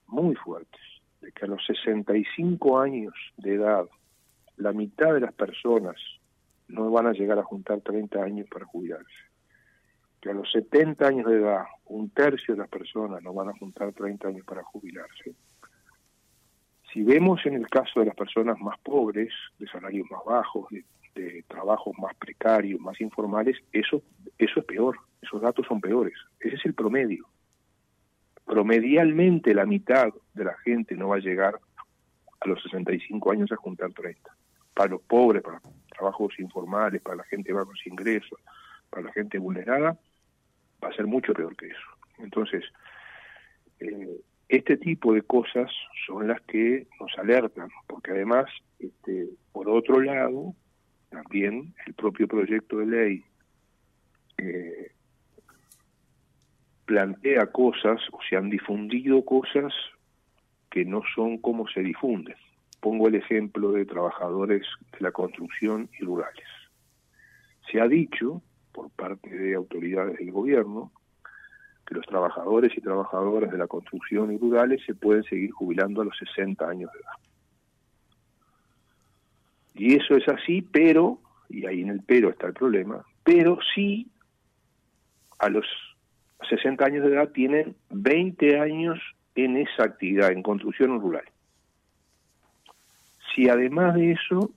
muy 0.07 0.35
fuertes, 0.35 0.81
de 1.23 1.31
que 1.31 1.45
a 1.45 1.47
los 1.47 1.65
65 1.65 2.79
años 2.79 3.13
de 3.37 3.55
edad 3.55 3.85
la 4.57 4.73
mitad 4.73 5.13
de 5.13 5.21
las 5.21 5.33
personas 5.33 5.95
no 6.67 6.91
van 6.91 7.07
a 7.07 7.13
llegar 7.13 7.39
a 7.39 7.43
juntar 7.43 7.81
30 7.81 8.21
años 8.21 8.47
para 8.49 8.65
jubilarse, 8.65 9.07
que 10.21 10.29
a 10.29 10.33
los 10.33 10.51
70 10.51 11.07
años 11.07 11.25
de 11.25 11.37
edad 11.37 11.63
un 11.85 12.09
tercio 12.09 12.53
de 12.53 12.61
las 12.61 12.69
personas 12.69 13.23
no 13.23 13.33
van 13.33 13.49
a 13.49 13.57
juntar 13.57 13.93
30 13.93 14.27
años 14.27 14.45
para 14.45 14.63
jubilarse. 14.63 15.33
Si 16.91 17.03
vemos 17.03 17.43
en 17.45 17.55
el 17.55 17.67
caso 17.69 18.01
de 18.01 18.07
las 18.07 18.15
personas 18.15 18.59
más 18.59 18.77
pobres, 18.81 19.33
de 19.57 19.67
salarios 19.67 20.05
más 20.11 20.23
bajos, 20.25 20.67
de, 20.71 20.83
trabajos 21.47 21.93
más 21.99 22.15
precarios, 22.15 22.79
más 22.79 22.99
informales, 22.99 23.57
eso, 23.71 24.01
eso 24.37 24.59
es 24.59 24.65
peor, 24.65 24.97
esos 25.21 25.41
datos 25.41 25.65
son 25.67 25.79
peores. 25.79 26.15
Ese 26.39 26.55
es 26.55 26.65
el 26.65 26.73
promedio 26.73 27.27
promedialmente 28.45 29.53
la 29.53 29.65
mitad 29.65 30.09
de 30.33 30.43
la 30.43 30.55
gente 30.59 30.95
no 30.95 31.09
va 31.09 31.17
a 31.17 31.19
llegar 31.19 31.59
a 32.39 32.47
los 32.47 32.61
65 32.63 33.31
años 33.31 33.51
a 33.51 33.55
juntar 33.55 33.91
30. 33.93 34.35
Para 34.73 34.91
los 34.91 35.01
pobres, 35.01 35.43
para 35.43 35.61
trabajos 35.89 36.39
informales, 36.39 37.01
para 37.01 37.17
la 37.17 37.23
gente 37.23 37.53
bajos 37.53 37.79
ingresos, 37.85 38.39
para 38.89 39.03
la 39.07 39.13
gente 39.13 39.37
vulnerada, 39.37 39.97
va 40.83 40.89
a 40.89 40.93
ser 40.93 41.07
mucho 41.07 41.33
peor 41.33 41.55
que 41.55 41.67
eso. 41.67 41.77
Entonces, 42.19 42.63
eh, 43.79 44.21
este 44.49 44.77
tipo 44.77 45.13
de 45.13 45.21
cosas 45.21 45.71
son 46.05 46.27
las 46.27 46.41
que 46.41 46.87
nos 46.99 47.17
alertan, 47.17 47.69
porque 47.87 48.11
además, 48.11 48.45
este, 48.79 49.29
por 49.51 49.69
otro 49.69 50.01
lado, 50.01 50.53
también 51.09 51.73
el 51.85 51.93
propio 51.93 52.27
proyecto 52.27 52.77
de 52.77 52.85
ley 52.85 53.25
eh, 54.37 54.91
plantea 56.85 57.47
cosas 57.47 58.01
o 58.11 58.19
se 58.27 58.35
han 58.35 58.49
difundido 58.49 59.23
cosas 59.23 59.73
que 60.69 60.85
no 60.85 61.01
son 61.15 61.37
como 61.37 61.67
se 61.67 61.81
difunden. 61.81 62.35
Pongo 62.79 63.07
el 63.07 63.15
ejemplo 63.15 63.71
de 63.71 63.85
trabajadores 63.85 64.63
de 64.91 64.99
la 64.99 65.11
construcción 65.11 65.89
y 65.99 66.03
rurales. 66.03 66.47
Se 67.71 67.79
ha 67.79 67.87
dicho 67.87 68.41
por 68.71 68.89
parte 68.89 69.29
de 69.29 69.55
autoridades 69.55 70.17
del 70.17 70.31
gobierno 70.31 70.91
que 71.85 71.95
los 71.95 72.05
trabajadores 72.05 72.75
y 72.75 72.81
trabajadoras 72.81 73.51
de 73.51 73.57
la 73.57 73.67
construcción 73.67 74.31
y 74.31 74.37
rurales 74.37 74.81
se 74.85 74.95
pueden 74.95 75.23
seguir 75.23 75.51
jubilando 75.51 76.01
a 76.01 76.05
los 76.05 76.17
60 76.17 76.67
años 76.67 76.91
de 76.91 76.99
edad. 76.99 77.13
Y 79.75 79.95
eso 79.95 80.15
es 80.15 80.27
así, 80.27 80.61
pero, 80.61 81.19
y 81.49 81.65
ahí 81.65 81.81
en 81.81 81.89
el 81.89 82.01
pero 82.03 82.29
está 82.29 82.47
el 82.47 82.53
problema, 82.53 83.05
pero 83.23 83.59
sí 83.75 84.07
a 85.39 85.49
los 85.49 85.65
60 86.49 86.85
años 86.85 87.05
de 87.05 87.13
edad 87.13 87.29
tienen 87.29 87.75
20 87.89 88.59
años 88.59 88.99
en 89.35 89.57
esa 89.57 89.83
actividad, 89.83 90.31
en 90.31 90.43
construcción 90.43 90.99
rural. 90.99 91.23
Si 93.33 93.49
además 93.49 93.95
de 93.95 94.11
eso, 94.11 94.51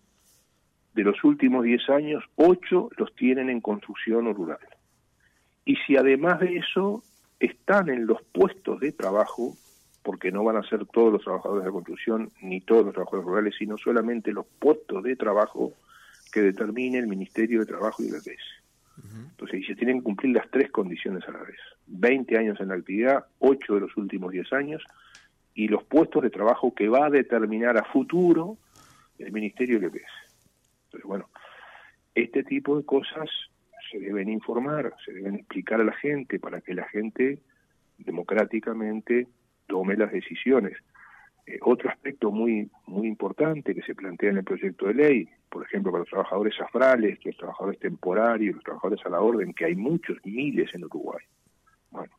de 0.94 1.02
los 1.02 1.22
últimos 1.24 1.64
10 1.64 1.90
años, 1.90 2.24
8 2.36 2.90
los 2.96 3.14
tienen 3.14 3.50
en 3.50 3.60
construcción 3.60 4.32
rural. 4.34 4.58
Y 5.64 5.76
si 5.86 5.96
además 5.96 6.40
de 6.40 6.56
eso 6.56 7.02
están 7.40 7.88
en 7.88 8.06
los 8.06 8.22
puestos 8.32 8.80
de 8.80 8.92
trabajo, 8.92 9.56
porque 10.02 10.30
no 10.30 10.44
van 10.44 10.56
a 10.56 10.68
ser 10.68 10.86
todos 10.86 11.12
los 11.12 11.22
trabajadores 11.22 11.64
de 11.64 11.72
construcción 11.72 12.30
ni 12.40 12.60
todos 12.60 12.84
los 12.84 12.94
trabajadores 12.94 13.26
rurales, 13.26 13.54
sino 13.58 13.76
solamente 13.76 14.32
los 14.32 14.46
puestos 14.58 15.02
de 15.02 15.16
trabajo 15.16 15.72
que 16.32 16.42
determine 16.42 16.98
el 16.98 17.06
Ministerio 17.06 17.60
de 17.60 17.66
Trabajo 17.66 18.02
y 18.02 18.10
la 18.10 18.18
Entonces, 19.30 19.66
se 19.66 19.74
tienen 19.74 19.98
que 19.98 20.04
cumplir 20.04 20.34
las 20.34 20.50
tres 20.50 20.70
condiciones 20.70 21.22
a 21.28 21.32
la 21.32 21.42
vez. 21.42 21.58
20 21.86 22.38
años 22.38 22.60
en 22.60 22.68
la 22.68 22.74
actividad, 22.74 23.26
8 23.38 23.74
de 23.74 23.80
los 23.80 23.96
últimos 23.96 24.32
10 24.32 24.52
años, 24.54 24.82
y 25.54 25.68
los 25.68 25.84
puestos 25.84 26.22
de 26.22 26.30
trabajo 26.30 26.74
que 26.74 26.88
va 26.88 27.06
a 27.06 27.10
determinar 27.10 27.76
a 27.76 27.84
futuro 27.84 28.56
el 29.18 29.32
Ministerio 29.32 29.80
de 29.80 29.86
EPS. 29.86 30.12
Entonces, 30.86 31.06
bueno, 31.06 31.28
este 32.14 32.44
tipo 32.44 32.76
de 32.76 32.84
cosas 32.84 33.28
se 33.90 33.98
deben 33.98 34.28
informar, 34.28 34.94
se 35.04 35.12
deben 35.12 35.36
explicar 35.36 35.80
a 35.80 35.84
la 35.84 35.92
gente 35.92 36.38
para 36.38 36.60
que 36.60 36.74
la 36.74 36.88
gente 36.88 37.38
democráticamente 37.98 39.28
tome 39.66 39.96
las 39.96 40.12
decisiones. 40.12 40.76
Eh, 41.46 41.58
otro 41.62 41.90
aspecto 41.90 42.30
muy 42.30 42.68
muy 42.86 43.06
importante 43.06 43.74
que 43.74 43.82
se 43.82 43.94
plantea 43.94 44.30
en 44.30 44.38
el 44.38 44.44
proyecto 44.44 44.86
de 44.86 44.94
ley, 44.94 45.28
por 45.48 45.64
ejemplo, 45.64 45.92
para 45.92 46.00
los 46.00 46.08
trabajadores 46.08 46.60
afrales, 46.60 47.18
los 47.24 47.36
trabajadores 47.36 47.78
temporarios, 47.78 48.56
los 48.56 48.64
trabajadores 48.64 49.04
a 49.06 49.10
la 49.10 49.20
orden, 49.20 49.52
que 49.54 49.64
hay 49.64 49.74
muchos, 49.74 50.18
miles 50.24 50.74
en 50.74 50.84
Uruguay. 50.84 51.24
Bueno, 51.90 52.12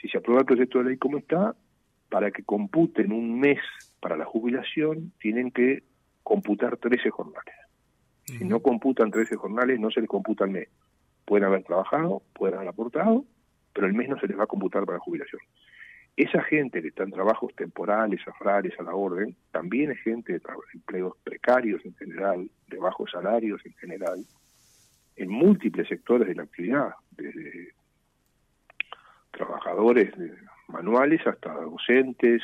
si 0.00 0.08
se 0.08 0.18
aprueba 0.18 0.40
el 0.40 0.46
proyecto 0.46 0.78
de 0.78 0.84
ley 0.84 0.96
como 0.96 1.18
está, 1.18 1.54
para 2.08 2.30
que 2.30 2.44
computen 2.44 3.12
un 3.12 3.38
mes 3.38 3.58
para 4.00 4.16
la 4.16 4.24
jubilación, 4.24 5.12
tienen 5.20 5.50
que 5.50 5.82
computar 6.22 6.76
13 6.76 7.10
jornales. 7.10 7.54
Si 8.24 8.44
no 8.44 8.60
computan 8.60 9.10
13 9.10 9.36
jornales, 9.36 9.80
no 9.80 9.90
se 9.90 10.00
les 10.00 10.08
computa 10.08 10.44
el 10.44 10.50
mes. 10.50 10.68
Pueden 11.24 11.46
haber 11.46 11.64
trabajado, 11.64 12.22
pueden 12.34 12.56
haber 12.56 12.68
aportado, 12.68 13.24
pero 13.72 13.86
el 13.86 13.94
mes 13.94 14.08
no 14.08 14.18
se 14.20 14.26
les 14.26 14.38
va 14.38 14.44
a 14.44 14.46
computar 14.46 14.84
para 14.84 14.98
la 14.98 15.04
jubilación. 15.04 15.40
Esa 16.18 16.42
gente 16.42 16.82
que 16.82 16.88
está 16.88 17.04
en 17.04 17.12
trabajos 17.12 17.54
temporales, 17.54 18.20
afrales, 18.26 18.74
a 18.80 18.82
la 18.82 18.92
orden, 18.92 19.36
también 19.52 19.92
es 19.92 20.00
gente 20.00 20.32
de 20.32 20.42
empleos 20.74 21.16
precarios 21.22 21.80
en 21.84 21.94
general, 21.94 22.50
de 22.66 22.76
bajos 22.76 23.12
salarios 23.12 23.64
en 23.64 23.72
general, 23.74 24.26
en 25.14 25.30
múltiples 25.30 25.86
sectores 25.86 26.26
de 26.26 26.34
la 26.34 26.42
actividad, 26.42 26.90
desde 27.12 27.72
trabajadores 29.30 30.12
manuales 30.66 31.24
hasta 31.24 31.52
docentes, 31.52 32.42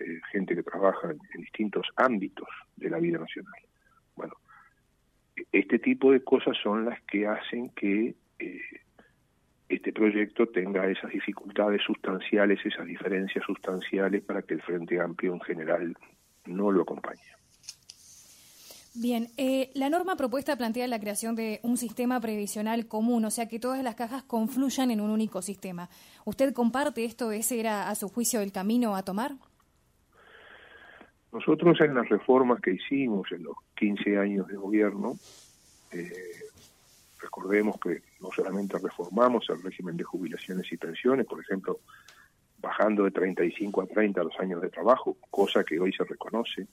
eh, 0.00 0.20
gente 0.32 0.54
que 0.54 0.62
trabaja 0.62 1.10
en, 1.10 1.18
distintos 1.42 1.86
ámbitos 1.96 2.48
de 2.76 2.88
la 2.88 2.98
vida 2.98 3.18
nacional. 3.18 3.60
Bueno, 4.16 4.32
este 5.52 5.78
tipo 5.78 6.12
de 6.12 6.24
cosas 6.24 6.56
son 6.62 6.86
las 6.86 6.98
que 7.02 7.26
hacen 7.26 7.68
que 7.74 8.14
eh, 8.38 8.60
este 9.68 9.92
proyecto 9.92 10.46
tenga 10.46 10.88
esas 10.88 11.10
dificultades 11.10 11.82
sustanciales, 11.82 12.58
esas 12.64 12.86
diferencias 12.86 13.44
sustanciales 13.44 14.22
para 14.22 14.42
que 14.42 14.54
el 14.54 14.62
Frente 14.62 15.00
Amplio 15.00 15.34
en 15.34 15.40
general 15.40 15.96
no 16.46 16.70
lo 16.70 16.82
acompañe. 16.82 17.20
Bien, 18.94 19.28
eh, 19.36 19.70
la 19.74 19.90
norma 19.90 20.16
propuesta 20.16 20.56
plantea 20.56 20.88
la 20.88 20.98
creación 20.98 21.36
de 21.36 21.60
un 21.62 21.76
sistema 21.76 22.20
previsional 22.20 22.88
común, 22.88 23.24
o 23.24 23.30
sea 23.30 23.46
que 23.46 23.60
todas 23.60 23.84
las 23.84 23.94
cajas 23.94 24.24
confluyan 24.24 24.90
en 24.90 25.00
un 25.00 25.10
único 25.10 25.42
sistema. 25.42 25.88
¿Usted 26.24 26.52
comparte 26.52 27.04
esto? 27.04 27.30
¿Ese 27.30 27.60
era, 27.60 27.90
a 27.90 27.94
su 27.94 28.08
juicio, 28.08 28.40
el 28.40 28.50
camino 28.50 28.96
a 28.96 29.04
tomar? 29.04 29.32
Nosotros 31.30 31.78
en 31.80 31.94
las 31.94 32.08
reformas 32.08 32.60
que 32.60 32.72
hicimos 32.72 33.30
en 33.30 33.44
los 33.44 33.56
15 33.76 34.18
años 34.18 34.48
de 34.48 34.56
gobierno, 34.56 35.14
eh, 35.92 36.10
recordemos 37.38 37.78
que 37.80 38.02
no 38.20 38.30
solamente 38.32 38.78
reformamos 38.78 39.48
el 39.50 39.62
régimen 39.62 39.96
de 39.96 40.02
jubilaciones 40.02 40.70
y 40.72 40.76
pensiones, 40.76 41.24
por 41.24 41.40
ejemplo, 41.40 41.80
bajando 42.58 43.04
de 43.04 43.12
35 43.12 43.82
a 43.82 43.86
30 43.86 44.24
los 44.24 44.40
años 44.40 44.60
de 44.60 44.70
trabajo, 44.70 45.16
cosa 45.30 45.62
que 45.62 45.78
hoy 45.78 45.92
se 45.92 46.02
reconoce, 46.04 46.66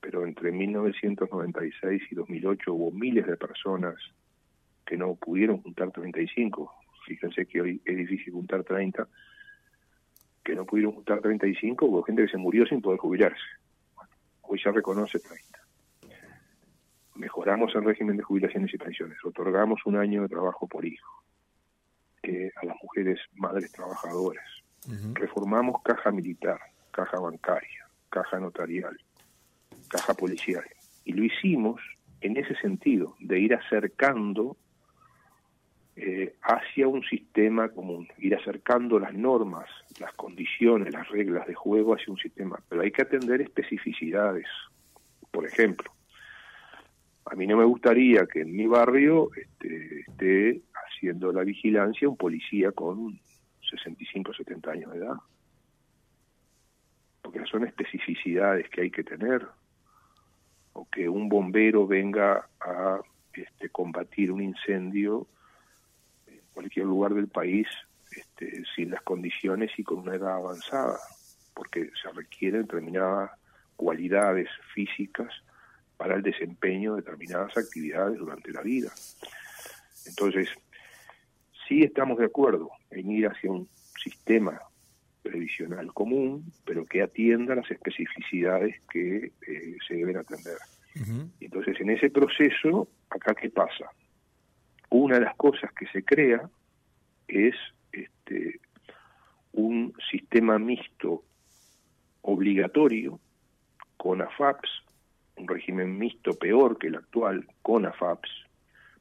pero 0.00 0.26
entre 0.26 0.50
1996 0.50 2.02
y 2.10 2.14
2008 2.14 2.74
hubo 2.74 2.90
miles 2.90 3.26
de 3.26 3.36
personas 3.36 3.94
que 4.84 4.96
no 4.96 5.14
pudieron 5.14 5.62
juntar 5.62 5.92
35. 5.92 6.72
Fíjense 7.06 7.46
que 7.46 7.60
hoy 7.60 7.80
es 7.84 7.96
difícil 7.96 8.32
juntar 8.32 8.64
30, 8.64 9.06
que 10.42 10.54
no 10.56 10.64
pudieron 10.64 10.92
juntar 10.92 11.20
35, 11.20 11.86
hubo 11.86 12.02
gente 12.02 12.22
que 12.22 12.32
se 12.32 12.36
murió 12.36 12.66
sin 12.66 12.82
poder 12.82 12.98
jubilarse. 12.98 13.38
hoy 14.42 14.58
se 14.58 14.72
reconoce 14.72 15.20
30. 15.20 15.59
Mejoramos 17.20 17.74
el 17.74 17.84
régimen 17.84 18.16
de 18.16 18.22
jubilaciones 18.22 18.72
y 18.72 18.78
pensiones, 18.78 19.18
otorgamos 19.22 19.84
un 19.84 19.96
año 19.96 20.22
de 20.22 20.28
trabajo 20.28 20.66
por 20.66 20.86
hijo 20.86 21.22
eh, 22.22 22.50
a 22.56 22.64
las 22.64 22.76
mujeres 22.82 23.20
madres 23.34 23.70
trabajadoras, 23.72 24.46
reformamos 25.12 25.82
caja 25.82 26.10
militar, 26.10 26.58
caja 26.90 27.20
bancaria, 27.20 27.86
caja 28.08 28.40
notarial, 28.40 28.98
caja 29.88 30.14
policial. 30.14 30.64
Y 31.04 31.12
lo 31.12 31.22
hicimos 31.22 31.78
en 32.22 32.38
ese 32.38 32.54
sentido, 32.56 33.14
de 33.20 33.38
ir 33.38 33.54
acercando 33.54 34.56
eh, 35.96 36.36
hacia 36.40 36.88
un 36.88 37.02
sistema 37.02 37.68
común, 37.68 38.08
ir 38.16 38.34
acercando 38.34 38.98
las 38.98 39.12
normas, 39.12 39.68
las 39.98 40.14
condiciones, 40.14 40.94
las 40.94 41.06
reglas 41.10 41.46
de 41.46 41.52
juego 41.52 41.94
hacia 41.94 42.10
un 42.10 42.18
sistema. 42.18 42.58
Pero 42.70 42.80
hay 42.80 42.90
que 42.90 43.02
atender 43.02 43.42
especificidades. 43.42 44.46
Por 45.30 45.44
ejemplo, 45.44 45.92
a 47.24 47.34
mí 47.34 47.46
no 47.46 47.56
me 47.56 47.64
gustaría 47.64 48.26
que 48.26 48.40
en 48.40 48.56
mi 48.56 48.66
barrio 48.66 49.30
este, 49.36 50.00
esté 50.00 50.62
haciendo 50.72 51.32
la 51.32 51.44
vigilancia 51.44 52.08
un 52.08 52.16
policía 52.16 52.72
con 52.72 53.20
65 53.70 54.30
o 54.30 54.34
70 54.34 54.70
años 54.70 54.92
de 54.92 54.98
edad. 54.98 55.16
Porque 57.22 57.44
son 57.46 57.66
especificidades 57.66 58.68
que 58.70 58.82
hay 58.82 58.90
que 58.90 59.04
tener. 59.04 59.46
O 60.72 60.88
que 60.88 61.08
un 61.08 61.28
bombero 61.28 61.86
venga 61.86 62.48
a 62.60 63.00
este, 63.34 63.68
combatir 63.68 64.32
un 64.32 64.42
incendio 64.42 65.26
cualquier 66.60 66.86
lugar 66.86 67.14
del 67.14 67.28
país 67.28 67.66
este, 68.12 68.62
sin 68.74 68.90
las 68.90 69.02
condiciones 69.02 69.70
y 69.78 69.82
con 69.82 70.00
una 70.00 70.14
edad 70.14 70.34
avanzada, 70.34 70.98
porque 71.54 71.90
se 72.02 72.10
requieren 72.12 72.62
determinadas 72.62 73.30
cualidades 73.76 74.48
físicas 74.74 75.32
para 76.00 76.14
el 76.14 76.22
desempeño 76.22 76.94
de 76.94 77.02
determinadas 77.02 77.54
actividades 77.58 78.16
durante 78.16 78.50
la 78.52 78.62
vida. 78.62 78.90
Entonces, 80.06 80.48
sí 81.68 81.82
estamos 81.82 82.16
de 82.16 82.24
acuerdo 82.24 82.70
en 82.90 83.10
ir 83.10 83.26
hacia 83.26 83.50
un 83.50 83.68
sistema 84.02 84.58
previsional 85.22 85.92
común, 85.92 86.50
pero 86.64 86.86
que 86.86 87.02
atienda 87.02 87.54
las 87.54 87.70
especificidades 87.70 88.80
que 88.90 89.32
eh, 89.46 89.76
se 89.86 89.94
deben 89.96 90.16
atender. 90.16 90.56
Entonces, 91.38 91.78
en 91.78 91.90
ese 91.90 92.08
proceso, 92.08 92.88
acá 93.10 93.34
qué 93.34 93.50
pasa? 93.50 93.90
una 94.92 95.16
de 95.16 95.24
las 95.26 95.36
cosas 95.36 95.70
que 95.74 95.86
se 95.88 96.02
crea 96.02 96.48
es 97.28 97.54
este, 97.92 98.58
un 99.52 99.94
sistema 100.10 100.58
mixto 100.58 101.22
obligatorio 102.22 103.20
con 103.98 104.22
AFAPS, 104.22 104.70
un 105.40 105.48
régimen 105.48 105.98
mixto 105.98 106.34
peor 106.34 106.78
que 106.78 106.88
el 106.88 106.96
actual 106.96 107.46
con 107.62 107.86
AFAPS, 107.86 108.30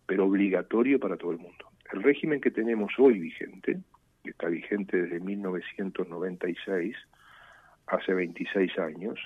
pero 0.05 0.25
obligatorio 0.25 0.99
para 0.99 1.17
todo 1.17 1.31
el 1.31 1.37
mundo. 1.37 1.65
El 1.91 2.01
régimen 2.01 2.39
que 2.39 2.51
tenemos 2.51 2.93
hoy 2.97 3.19
vigente, 3.19 3.79
que 4.23 4.31
está 4.31 4.47
vigente 4.47 5.01
desde 5.01 5.19
1996, 5.19 6.95
hace 7.87 8.13
26 8.13 8.79
años, 8.79 9.19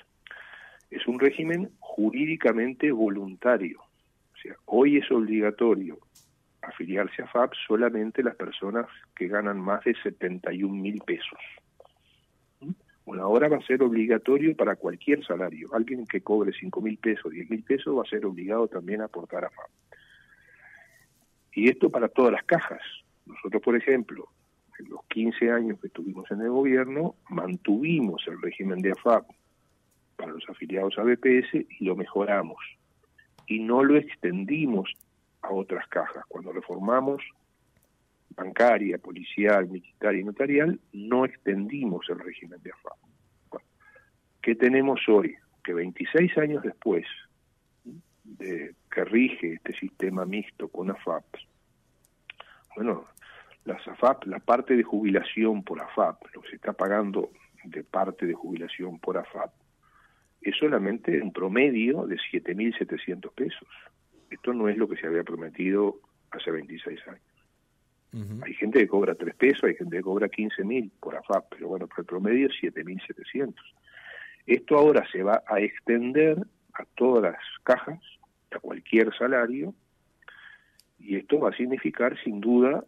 es 0.90 1.06
un 1.06 1.18
régimen 1.18 1.70
jurídicamente 1.78 2.90
voluntario. 2.90 3.80
O 3.80 4.36
sea, 4.42 4.56
hoy 4.66 4.98
es 4.98 5.10
obligatorio 5.10 5.98
afiliarse 6.62 7.22
a 7.22 7.26
FAP 7.26 7.52
solamente 7.66 8.22
las 8.22 8.36
personas 8.36 8.86
que 9.14 9.28
ganan 9.28 9.60
más 9.60 9.84
de 9.84 9.94
71 10.02 10.74
mil 10.74 11.00
pesos. 11.02 11.38
Bueno, 13.04 13.24
ahora 13.24 13.48
va 13.48 13.58
a 13.58 13.66
ser 13.66 13.82
obligatorio 13.82 14.56
para 14.56 14.76
cualquier 14.76 15.24
salario. 15.24 15.68
Alguien 15.74 16.06
que 16.06 16.22
cobre 16.22 16.52
5 16.58 16.80
mil 16.80 16.96
pesos, 16.96 17.30
10 17.30 17.50
mil 17.50 17.62
pesos, 17.62 17.96
va 17.96 18.02
a 18.02 18.08
ser 18.08 18.24
obligado 18.24 18.66
también 18.68 19.02
a 19.02 19.04
aportar 19.04 19.44
a. 19.44 19.50
Y 21.52 21.68
esto 21.68 21.90
para 21.90 22.08
todas 22.08 22.32
las 22.32 22.44
cajas. 22.44 22.80
Nosotros, 23.26 23.62
por 23.62 23.76
ejemplo, 23.76 24.28
en 24.78 24.88
los 24.88 25.04
15 25.08 25.50
años 25.50 25.78
que 25.80 25.88
estuvimos 25.88 26.30
en 26.30 26.40
el 26.40 26.50
gobierno, 26.50 27.14
mantuvimos 27.28 28.26
el 28.26 28.40
régimen 28.40 28.80
de 28.80 28.92
AFAP 28.92 29.26
para 30.16 30.32
los 30.32 30.48
afiliados 30.48 30.98
a 30.98 31.02
BPS 31.02 31.54
y 31.54 31.84
lo 31.84 31.96
mejoramos. 31.96 32.58
Y 33.46 33.60
no 33.60 33.84
lo 33.84 33.96
extendimos 33.96 34.90
a 35.42 35.52
otras 35.52 35.86
cajas. 35.88 36.24
Cuando 36.28 36.52
reformamos 36.52 37.22
bancaria, 38.36 38.98
policial, 38.98 39.68
militar 39.68 40.14
y 40.14 40.24
notarial, 40.24 40.80
no 40.92 41.24
extendimos 41.24 42.08
el 42.08 42.18
régimen 42.18 42.62
de 42.62 42.72
AFAP. 42.72 43.62
¿Qué 44.42 44.54
tenemos 44.54 45.00
hoy? 45.08 45.36
Que 45.62 45.72
26 45.72 46.36
años 46.38 46.62
después 46.62 47.06
de 48.24 48.74
que 48.90 49.04
rige 49.04 49.54
este 49.54 49.72
sistema 49.72 50.24
mixto 50.26 50.68
con 50.68 50.90
AFAP, 50.90 51.24
bueno, 52.76 53.04
las 53.64 53.86
AFAP, 53.86 54.26
la 54.26 54.40
parte 54.40 54.76
de 54.76 54.82
jubilación 54.82 55.62
por 55.62 55.80
AFAP, 55.80 56.22
lo 56.34 56.42
que 56.42 56.50
se 56.50 56.56
está 56.56 56.72
pagando 56.72 57.30
de 57.64 57.82
parte 57.84 58.26
de 58.26 58.34
jubilación 58.34 58.98
por 58.98 59.16
AFAP, 59.16 59.52
es 60.42 60.56
solamente 60.56 61.22
un 61.22 61.32
promedio 61.32 62.06
de 62.06 62.16
7.700 62.16 63.32
pesos. 63.32 63.68
Esto 64.28 64.52
no 64.52 64.68
es 64.68 64.76
lo 64.76 64.88
que 64.88 64.96
se 64.96 65.06
había 65.06 65.22
prometido 65.22 66.00
hace 66.30 66.50
26 66.50 67.00
años. 67.08 67.33
Hay 68.44 68.54
gente 68.54 68.78
que 68.78 68.86
cobra 68.86 69.14
3 69.14 69.34
pesos, 69.34 69.64
hay 69.64 69.74
gente 69.74 69.96
que 69.96 70.02
cobra 70.02 70.28
15 70.28 70.62
mil 70.62 70.90
por 71.00 71.16
AFAP, 71.16 71.46
pero 71.50 71.68
bueno, 71.68 71.88
por 71.88 72.00
el 72.00 72.04
promedio 72.04 72.46
es 72.46 72.54
7.700. 72.62 73.54
Esto 74.46 74.76
ahora 74.76 75.04
se 75.10 75.22
va 75.22 75.42
a 75.46 75.60
extender 75.60 76.38
a 76.74 76.84
todas 76.96 77.32
las 77.32 77.42
cajas, 77.64 78.00
a 78.52 78.60
cualquier 78.60 79.12
salario, 79.16 79.74
y 80.98 81.16
esto 81.16 81.40
va 81.40 81.50
a 81.50 81.56
significar 81.56 82.16
sin 82.22 82.40
duda 82.40 82.84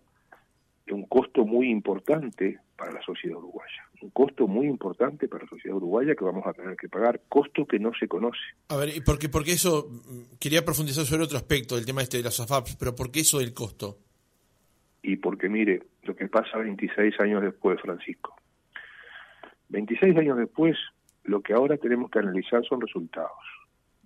un 0.92 1.04
costo 1.06 1.44
muy 1.44 1.70
importante 1.70 2.60
para 2.76 2.92
la 2.92 3.02
sociedad 3.02 3.36
uruguaya. 3.36 3.88
Un 4.02 4.10
costo 4.10 4.46
muy 4.46 4.66
importante 4.66 5.26
para 5.26 5.44
la 5.44 5.50
sociedad 5.50 5.76
uruguaya 5.76 6.14
que 6.14 6.24
vamos 6.24 6.46
a 6.46 6.52
tener 6.52 6.76
que 6.76 6.88
pagar, 6.88 7.22
costo 7.28 7.66
que 7.66 7.78
no 7.78 7.90
se 7.98 8.06
conoce. 8.06 8.38
A 8.68 8.76
ver, 8.76 8.90
porque, 9.04 9.28
porque 9.28 9.52
eso, 9.52 9.88
mm, 9.90 10.36
quería 10.38 10.64
profundizar 10.64 11.04
sobre 11.04 11.24
otro 11.24 11.38
aspecto 11.38 11.74
del 11.74 11.86
tema 11.86 12.02
este 12.02 12.18
de 12.18 12.22
las 12.22 12.38
AFAPs, 12.38 12.76
pero 12.76 12.94
¿por 12.94 13.10
qué 13.10 13.20
eso 13.20 13.38
del 13.38 13.54
costo? 13.54 13.98
Y 15.06 15.14
porque 15.18 15.48
mire, 15.48 15.84
lo 16.02 16.16
que 16.16 16.26
pasa 16.26 16.58
26 16.58 17.20
años 17.20 17.40
después, 17.40 17.80
Francisco. 17.80 18.34
26 19.68 20.16
años 20.16 20.36
después, 20.36 20.76
lo 21.22 21.42
que 21.42 21.52
ahora 21.52 21.76
tenemos 21.76 22.10
que 22.10 22.18
analizar 22.18 22.64
son 22.64 22.80
resultados. 22.80 23.38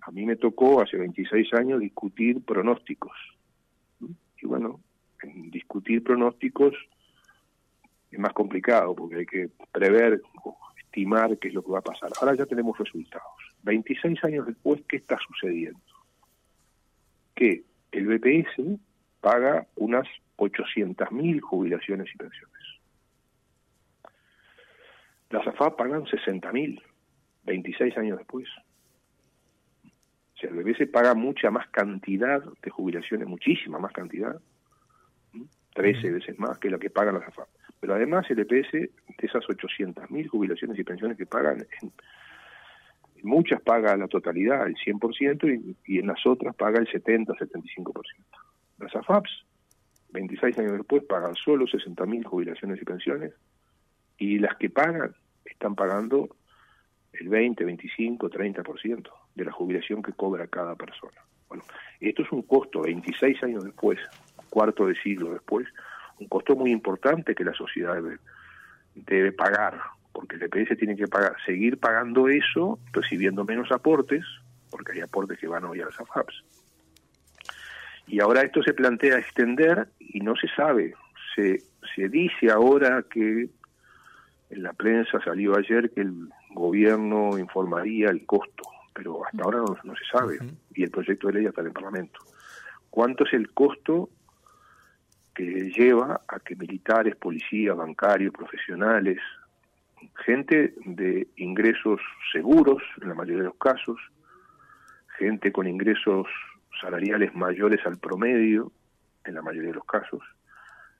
A 0.01 0.11
mí 0.11 0.27
me 0.27 0.35
tocó 0.35 0.79
hace 0.79 0.97
26 0.97 1.55
años 1.55 1.79
discutir 1.79 2.45
pronósticos. 2.45 3.17
Y 4.39 4.45
bueno, 4.45 4.79
en 5.23 5.49
discutir 5.49 6.03
pronósticos 6.03 6.75
es 8.11 8.19
más 8.19 8.33
complicado 8.33 8.93
porque 8.93 9.15
hay 9.15 9.25
que 9.25 9.49
prever 9.71 10.21
o 10.43 10.55
estimar 10.77 11.35
qué 11.39 11.47
es 11.47 11.55
lo 11.55 11.63
que 11.63 11.71
va 11.71 11.79
a 11.79 11.81
pasar. 11.81 12.11
Ahora 12.21 12.35
ya 12.35 12.45
tenemos 12.45 12.77
resultados. 12.77 13.25
26 13.63 14.23
años 14.23 14.45
después, 14.45 14.83
¿qué 14.87 14.97
está 14.97 15.17
sucediendo? 15.17 15.79
Que 17.33 17.63
el 17.91 18.05
BPS 18.05 18.79
paga 19.19 19.65
unas 19.77 20.07
800.000 20.41 21.39
jubilaciones 21.39 22.09
y 22.13 22.17
pensiones. 22.17 22.63
Las 25.29 25.47
AFAP 25.47 25.77
pagan 25.77 26.03
60.000, 26.05 26.81
26 27.43 27.97
años 27.97 28.17
después. 28.17 28.47
O 29.85 30.37
sea, 30.37 30.49
el 30.49 30.63
BPS 30.63 30.87
paga 30.91 31.13
mucha 31.13 31.51
más 31.51 31.67
cantidad 31.69 32.43
de 32.43 32.69
jubilaciones, 32.71 33.27
muchísima 33.27 33.77
más 33.77 33.93
cantidad, 33.93 34.41
13 35.75 36.11
veces 36.11 36.39
más 36.39 36.57
que 36.57 36.69
la 36.69 36.79
que 36.79 36.89
pagan 36.89 37.15
las 37.15 37.27
AFAP. 37.27 37.47
Pero 37.79 37.93
además 37.93 38.29
el 38.29 38.39
EPS, 38.39 38.71
de 38.71 38.91
esas 39.19 39.43
800.000 39.43 40.27
jubilaciones 40.27 40.77
y 40.77 40.83
pensiones 40.83 41.17
que 41.17 41.27
pagan, 41.27 41.65
en, 41.81 41.93
muchas 43.21 43.61
paga 43.61 43.95
la 43.95 44.07
totalidad, 44.07 44.65
el 44.65 44.75
100%, 44.75 45.77
y, 45.85 45.93
y 45.93 45.99
en 45.99 46.07
las 46.07 46.25
otras 46.25 46.55
paga 46.55 46.79
el 46.79 46.91
70, 46.91 47.33
75%. 47.33 47.93
Las 48.79 48.95
AFAPs, 48.95 49.45
26 50.11 50.57
años 50.59 50.73
después, 50.73 51.03
pagan 51.03 51.35
solo 51.35 51.65
60.000 51.65 52.25
jubilaciones 52.25 52.81
y 52.81 52.85
pensiones, 52.85 53.33
y 54.17 54.39
las 54.39 54.57
que 54.57 54.69
pagan 54.69 55.15
están 55.45 55.75
pagando 55.75 56.35
el 57.13 57.29
20, 57.29 57.63
25, 57.63 58.29
30% 58.29 59.09
de 59.35 59.45
la 59.45 59.51
jubilación 59.51 60.01
que 60.01 60.13
cobra 60.13 60.47
cada 60.47 60.75
persona. 60.75 61.21
Bueno, 61.47 61.63
esto 61.99 62.23
es 62.23 62.31
un 62.31 62.43
costo 62.43 62.81
26 62.81 63.43
años 63.43 63.63
después, 63.63 63.99
cuarto 64.49 64.87
de 64.87 64.95
siglo 64.95 65.31
después, 65.31 65.67
un 66.19 66.27
costo 66.27 66.55
muy 66.55 66.71
importante 66.71 67.35
que 67.35 67.43
la 67.43 67.53
sociedad 67.53 67.95
debe, 67.95 68.17
debe 68.95 69.31
pagar, 69.31 69.79
porque 70.13 70.35
el 70.35 70.43
EPS 70.43 70.77
tiene 70.77 70.95
que 70.95 71.07
pagar, 71.07 71.35
seguir 71.45 71.77
pagando 71.77 72.27
eso, 72.27 72.79
recibiendo 72.93 73.43
menos 73.43 73.71
aportes, 73.71 74.23
porque 74.69 74.93
hay 74.93 75.01
aportes 75.01 75.39
que 75.39 75.47
van 75.47 75.65
hoy 75.65 75.81
a 75.81 75.85
las 75.85 75.99
AFAPs. 75.99 76.43
Y 78.07 78.19
ahora 78.19 78.41
esto 78.41 78.61
se 78.63 78.73
plantea 78.73 79.17
extender 79.17 79.87
y 79.99 80.19
no 80.19 80.35
se 80.35 80.47
sabe. 80.49 80.93
Se, 81.35 81.61
se 81.95 82.09
dice 82.09 82.51
ahora 82.51 83.03
que 83.09 83.49
en 84.49 84.63
la 84.63 84.73
prensa 84.73 85.19
salió 85.23 85.57
ayer 85.57 85.89
que 85.91 86.01
el 86.01 86.29
gobierno 86.53 87.37
informaría 87.39 88.09
el 88.09 88.25
costo, 88.25 88.63
pero 88.93 89.25
hasta 89.25 89.43
ahora 89.43 89.59
no, 89.59 89.77
no 89.83 89.95
se 89.95 90.05
sabe 90.11 90.39
y 90.73 90.83
el 90.83 90.91
proyecto 90.91 91.27
de 91.27 91.33
ley 91.33 91.45
está 91.45 91.61
en 91.61 91.67
el 91.67 91.73
Parlamento. 91.73 92.19
¿Cuánto 92.89 93.23
es 93.23 93.33
el 93.33 93.51
costo 93.53 94.09
que 95.33 95.71
lleva 95.71 96.21
a 96.27 96.39
que 96.39 96.55
militares, 96.55 97.15
policías, 97.15 97.77
bancarios, 97.77 98.33
profesionales, 98.33 99.19
gente 100.25 100.73
de 100.85 101.27
ingresos 101.37 102.01
seguros 102.31 102.83
en 103.01 103.09
la 103.09 103.15
mayoría 103.15 103.43
de 103.43 103.47
los 103.49 103.57
casos, 103.57 103.97
gente 105.17 105.51
con 105.51 105.67
ingresos 105.67 106.27
salariales 106.81 107.33
mayores 107.35 107.79
al 107.85 107.97
promedio 107.99 108.71
en 109.23 109.35
la 109.35 109.41
mayoría 109.41 109.69
de 109.69 109.75
los 109.75 109.85
casos. 109.85 110.21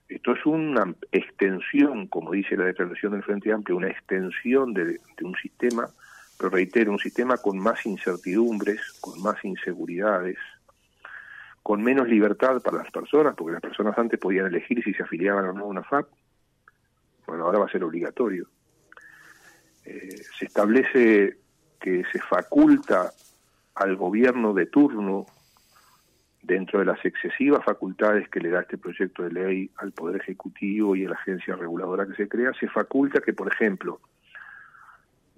Esto 0.07 0.33
es 0.33 0.45
una 0.45 0.93
extensión, 1.11 2.07
como 2.07 2.31
dice 2.31 2.57
la 2.57 2.65
declaración 2.65 3.13
del 3.13 3.23
Frente 3.23 3.51
Amplio, 3.51 3.77
una 3.77 3.87
extensión 3.87 4.73
de, 4.73 4.99
un 5.21 5.35
sistema, 5.35 5.87
pero 6.37 6.49
reitero, 6.49 6.91
un 6.91 6.99
sistema 6.99 7.37
con 7.37 7.57
más 7.57 7.85
incertidumbres, 7.85 8.81
con 8.99 9.21
más 9.21 9.43
inseguridades, 9.45 10.37
con 11.63 11.81
menos 11.81 12.09
libertad 12.09 12.61
para 12.61 12.79
las 12.79 12.91
personas, 12.91 13.35
porque 13.35 13.53
las 13.53 13.61
personas 13.61 13.97
antes 13.97 14.19
podían 14.19 14.47
elegir 14.47 14.83
si 14.83 14.93
se 14.93 15.03
afiliaban 15.03 15.45
o 15.45 15.53
no 15.53 15.63
a 15.63 15.67
una 15.67 15.83
FAP, 15.83 16.07
bueno, 17.25 17.45
ahora 17.45 17.59
va 17.59 17.65
a 17.65 17.71
ser 17.71 17.83
obligatorio. 17.83 18.47
Eh, 19.85 20.21
se 20.37 20.45
establece 20.45 21.37
que 21.79 22.03
se 22.11 22.19
faculta 22.19 23.11
al 23.75 23.95
gobierno 23.95 24.53
de 24.53 24.65
turno, 24.65 25.25
dentro 26.41 26.79
de 26.79 26.85
las 26.85 27.03
excesivas 27.05 27.63
facultades 27.63 28.27
que 28.29 28.39
le 28.39 28.49
da 28.49 28.61
este 28.61 28.77
proyecto 28.77 29.23
de 29.23 29.31
ley 29.31 29.71
al 29.77 29.91
Poder 29.91 30.21
Ejecutivo 30.21 30.95
y 30.95 31.05
a 31.05 31.09
la 31.09 31.15
agencia 31.15 31.55
reguladora 31.55 32.07
que 32.07 32.15
se 32.15 32.27
crea, 32.27 32.51
se 32.59 32.67
faculta 32.67 33.21
que, 33.21 33.33
por 33.33 33.51
ejemplo, 33.51 33.99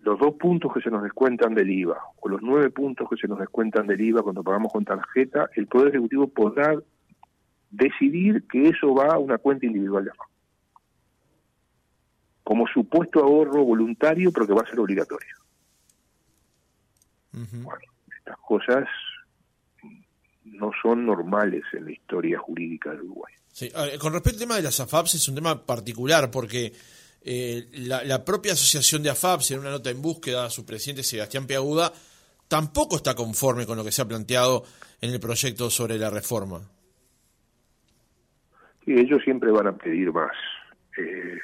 los 0.01 0.19
dos 0.19 0.35
puntos 0.35 0.73
que 0.73 0.81
se 0.81 0.89
nos 0.89 1.03
descuentan 1.03 1.53
del 1.53 1.69
IVA 1.69 1.97
o 2.21 2.29
los 2.29 2.41
nueve 2.41 2.69
puntos 2.69 3.09
que 3.09 3.17
se 3.17 3.27
nos 3.27 3.39
descuentan 3.39 3.87
del 3.87 4.01
IVA 4.01 4.21
cuando 4.21 4.43
pagamos 4.43 4.71
con 4.71 4.85
tarjeta, 4.85 5.49
el 5.55 5.67
Poder 5.67 5.89
Ejecutivo 5.89 6.27
podrá 6.27 6.75
decidir 7.69 8.45
que 8.47 8.69
eso 8.69 8.93
va 8.93 9.13
a 9.13 9.17
una 9.17 9.37
cuenta 9.37 9.65
individual 9.65 10.05
de 10.05 10.11
ahorro. 10.11 10.29
Como 12.43 12.67
supuesto 12.67 13.19
ahorro 13.19 13.63
voluntario, 13.63 14.31
pero 14.31 14.45
que 14.45 14.53
va 14.53 14.61
a 14.61 14.69
ser 14.69 14.79
obligatorio. 14.79 15.35
Bueno, 17.31 17.81
estas 18.15 18.37
cosas 18.37 18.87
no 20.45 20.71
son 20.81 21.05
normales 21.05 21.63
en 21.73 21.85
la 21.85 21.91
historia 21.91 22.39
jurídica 22.39 22.91
del 22.91 23.01
Uruguay. 23.01 23.33
Sí. 23.51 23.69
con 23.99 24.13
respecto 24.13 24.37
al 24.37 24.39
tema 24.39 24.55
de 24.55 24.63
las 24.63 24.79
AFAPs, 24.79 25.15
es 25.15 25.27
un 25.27 25.35
tema 25.35 25.63
particular 25.63 26.31
porque 26.31 26.73
eh, 27.25 27.67
la, 27.73 28.25
propia 28.25 28.53
asociación 28.53 29.03
de 29.03 29.09
AFAPS, 29.09 29.51
en 29.51 29.59
una 29.59 29.71
nota 29.71 29.89
en 29.89 30.01
búsqueda, 30.01 30.49
su 30.49 30.65
presidente 30.65 31.03
Sebastián 31.03 31.47
Piaguda, 31.47 31.93
tampoco 32.47 32.97
está 32.97 33.15
conforme 33.15 33.65
con 33.65 33.77
lo 33.77 33.83
que 33.83 33.91
se 33.91 34.01
ha 34.01 34.07
planteado 34.07 34.63
en 35.01 35.11
el 35.11 35.19
proyecto 35.19 35.69
sobre 35.69 35.97
la 35.97 36.09
reforma. 36.09 36.61
Y 38.85 38.99
ellos 38.99 39.21
siempre 39.23 39.51
van 39.51 39.67
a 39.67 39.77
pedir 39.77 40.11
más. 40.11 40.35
Eh, 40.97 41.39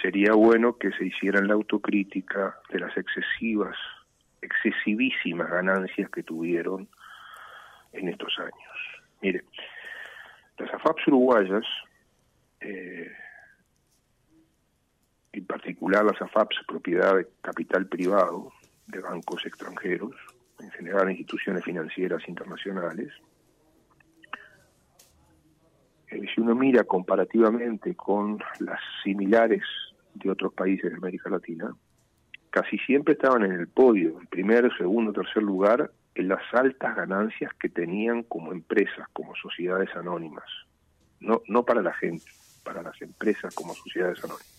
sería 0.00 0.32
bueno 0.34 0.76
que 0.78 0.90
se 0.92 1.06
hicieran 1.06 1.48
la 1.48 1.54
autocrítica 1.54 2.58
de 2.70 2.78
las 2.78 2.96
excesivas, 2.96 3.76
excesivísimas 4.40 5.50
ganancias 5.50 6.08
que 6.10 6.22
tuvieron 6.22 6.88
en 7.92 8.08
estos 8.08 8.38
años. 8.38 8.54
Mire, 9.20 9.44
las 10.58 10.72
AFAPs 10.74 11.06
uruguayas 11.08 11.64
eh, 12.60 13.10
en 15.32 15.46
particular 15.46 16.04
las 16.04 16.20
AFAPs, 16.20 16.56
propiedad 16.66 17.16
de 17.16 17.26
capital 17.40 17.86
privado 17.86 18.52
de 18.86 19.00
bancos 19.00 19.44
extranjeros, 19.46 20.14
en 20.60 20.70
general 20.70 21.10
instituciones 21.10 21.64
financieras 21.64 22.28
internacionales. 22.28 23.12
Eh, 26.08 26.22
si 26.34 26.40
uno 26.40 26.54
mira 26.54 26.84
comparativamente 26.84 27.94
con 27.94 28.38
las 28.60 28.78
similares 29.02 29.62
de 30.14 30.30
otros 30.30 30.52
países 30.52 30.90
de 30.90 30.96
América 30.96 31.30
Latina, 31.30 31.74
casi 32.50 32.76
siempre 32.78 33.14
estaban 33.14 33.44
en 33.44 33.52
el 33.52 33.68
podio, 33.68 34.20
en 34.20 34.26
primer, 34.26 34.70
segundo, 34.76 35.12
tercer 35.12 35.42
lugar, 35.42 35.90
en 36.14 36.28
las 36.28 36.42
altas 36.52 36.96
ganancias 36.96 37.52
que 37.54 37.68
tenían 37.68 38.22
como 38.24 38.52
empresas, 38.52 39.08
como 39.12 39.34
sociedades 39.36 39.94
anónimas. 39.96 40.44
No, 41.20 41.42
no 41.48 41.64
para 41.64 41.82
la 41.82 41.94
gente, 41.94 42.30
para 42.64 42.82
las 42.82 43.00
empresas 43.00 43.54
como 43.54 43.74
sociedades 43.74 44.22
anónimas 44.24 44.52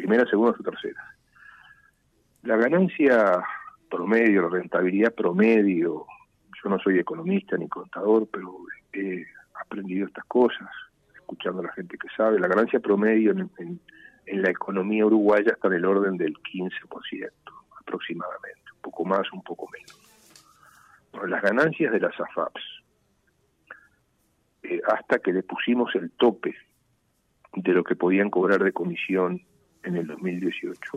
primera, 0.00 0.24
segunda 0.26 0.56
o 0.58 0.62
tercera. 0.62 1.14
La 2.42 2.56
ganancia 2.56 3.42
promedio, 3.90 4.42
la 4.42 4.48
rentabilidad 4.48 5.14
promedio, 5.14 6.06
yo 6.62 6.70
no 6.70 6.78
soy 6.78 6.98
economista 6.98 7.56
ni 7.56 7.68
contador, 7.68 8.26
pero 8.32 8.56
he 8.92 9.26
aprendido 9.60 10.06
estas 10.06 10.24
cosas, 10.24 10.68
escuchando 11.14 11.60
a 11.60 11.64
la 11.64 11.72
gente 11.72 11.98
que 11.98 12.08
sabe, 12.16 12.40
la 12.40 12.48
ganancia 12.48 12.80
promedio 12.80 13.32
en, 13.32 13.80
la 14.26 14.50
economía 14.50 15.04
uruguaya 15.04 15.52
está 15.52 15.68
en 15.68 15.74
el 15.74 15.84
orden 15.84 16.16
del 16.16 16.34
15% 16.34 17.30
aproximadamente, 17.80 18.62
un 18.74 18.80
poco 18.80 19.04
más, 19.04 19.30
un 19.32 19.42
poco 19.42 19.68
menos. 19.72 20.09
Las 21.26 21.42
ganancias 21.42 21.92
de 21.92 22.00
las 22.00 22.18
AFAPs, 22.18 22.62
eh, 24.62 24.80
hasta 24.86 25.18
que 25.18 25.32
le 25.32 25.42
pusimos 25.42 25.94
el 25.94 26.10
tope 26.12 26.54
de 27.54 27.72
lo 27.72 27.84
que 27.84 27.96
podían 27.96 28.30
cobrar 28.30 28.62
de 28.62 28.72
comisión 28.72 29.40
en 29.82 29.96
el 29.96 30.06
2018 30.06 30.92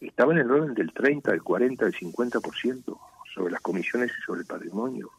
estaba 0.00 0.32
en 0.32 0.40
el 0.40 0.50
orden 0.50 0.74
del 0.74 0.92
30, 0.92 1.30
del 1.30 1.42
40, 1.42 1.84
del 1.84 1.94
50% 1.94 2.98
sobre 3.34 3.52
las 3.52 3.60
comisiones 3.60 4.10
y 4.18 4.22
sobre 4.22 4.40
el 4.40 4.46
patrimonio. 4.46 5.10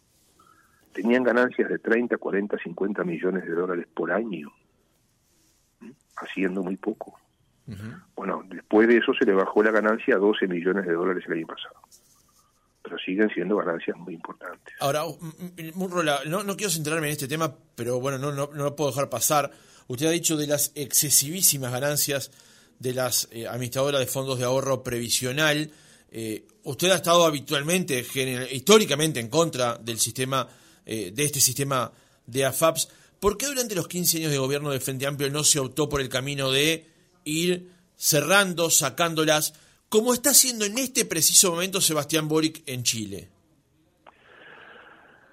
Tenían 0.93 1.23
ganancias 1.23 1.69
de 1.69 1.79
30, 1.79 2.17
40, 2.17 2.57
50 2.57 3.03
millones 3.03 3.45
de 3.45 3.51
dólares 3.51 3.87
por 3.93 4.11
año, 4.11 4.51
haciendo 6.15 6.63
muy 6.63 6.77
poco. 6.77 7.19
Bueno, 8.15 8.43
después 8.47 8.87
de 8.87 8.97
eso 8.97 9.13
se 9.13 9.25
le 9.25 9.33
bajó 9.33 9.61
la 9.61 9.71
ganancia 9.71 10.15
a 10.15 10.19
12 10.19 10.47
millones 10.47 10.85
de 10.85 10.93
dólares 10.93 11.23
el 11.27 11.33
año 11.33 11.47
pasado. 11.47 11.75
Pero 12.87 12.97
siguen 12.99 13.29
siendo 13.33 13.57
ganancias 13.57 13.97
muy 13.97 14.13
importantes. 14.13 14.73
Ahora, 14.79 15.03
Murrola, 15.73 16.21
no, 16.25 16.43
no 16.43 16.55
quiero 16.55 16.71
centrarme 16.71 17.07
en 17.07 17.13
este 17.13 17.27
tema, 17.27 17.53
pero 17.75 17.99
bueno, 17.99 18.17
no, 18.17 18.31
no, 18.31 18.49
no 18.53 18.63
lo 18.63 18.75
puedo 18.75 18.91
dejar 18.91 19.09
pasar. 19.09 19.51
Usted 19.87 20.05
ha 20.05 20.11
dicho 20.11 20.37
de 20.37 20.47
las 20.47 20.71
excesivísimas 20.75 21.71
ganancias 21.71 22.31
de 22.79 22.93
las 22.93 23.27
eh, 23.31 23.45
administradoras 23.45 23.99
de 23.99 24.07
fondos 24.07 24.39
de 24.39 24.45
ahorro 24.45 24.83
previsional. 24.83 25.69
Eh, 26.11 26.45
usted 26.63 26.91
ha 26.91 26.95
estado 26.95 27.25
habitualmente, 27.25 28.05
históricamente, 28.51 29.19
en 29.19 29.27
contra 29.27 29.77
del 29.77 29.99
sistema, 29.99 30.47
eh, 30.85 31.11
de 31.13 31.23
este 31.25 31.41
sistema 31.41 31.91
de 32.25 32.45
AFAPS. 32.45 32.89
¿Por 33.19 33.37
qué 33.37 33.47
durante 33.47 33.75
los 33.75 33.87
15 33.87 34.17
años 34.17 34.31
de 34.31 34.37
gobierno 34.37 34.69
de 34.69 34.79
Frente 34.79 35.07
Amplio 35.07 35.29
no 35.29 35.43
se 35.43 35.59
optó 35.59 35.89
por 35.89 35.99
el 35.99 36.09
camino 36.09 36.51
de 36.51 36.87
ir 37.25 37.71
cerrando, 37.97 38.69
sacándolas, 38.69 39.53
como 39.89 40.13
está 40.13 40.31
haciendo 40.31 40.65
en 40.65 40.77
este 40.77 41.05
preciso 41.05 41.51
momento 41.51 41.81
Sebastián 41.81 42.27
Boric 42.27 42.63
en 42.67 42.83
Chile? 42.83 43.29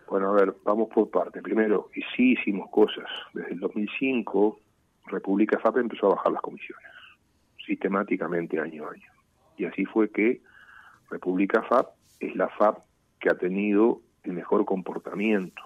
Bueno, 0.09 0.31
a 0.31 0.35
ver, 0.35 0.55
vamos 0.65 0.89
por 0.95 1.11
parte. 1.11 1.43
Primero, 1.43 1.91
y 1.95 2.03
sí 2.15 2.33
hicimos 2.33 2.71
cosas. 2.71 3.09
Desde 3.33 3.53
el 3.55 3.61
2005, 3.61 4.61
República 5.07 5.59
FAP 5.59 5.79
empezó 5.79 6.07
a 6.07 6.15
bajar 6.17 6.33
las 6.33 6.43
comisiones. 6.43 6.85
sistemáticamente 7.67 8.61
año 8.61 8.87
a 8.87 8.93
año. 8.93 9.11
Y 9.57 9.65
así 9.65 9.87
fue 9.87 10.11
que 10.11 10.43
República 11.09 11.63
FAP 11.63 11.89
es 12.21 12.37
la 12.37 12.49
FAP 12.49 12.79
que 13.19 13.31
ha 13.31 13.39
tenido 13.39 14.03
el 14.23 14.33
mejor 14.33 14.65
comportamiento, 14.67 15.63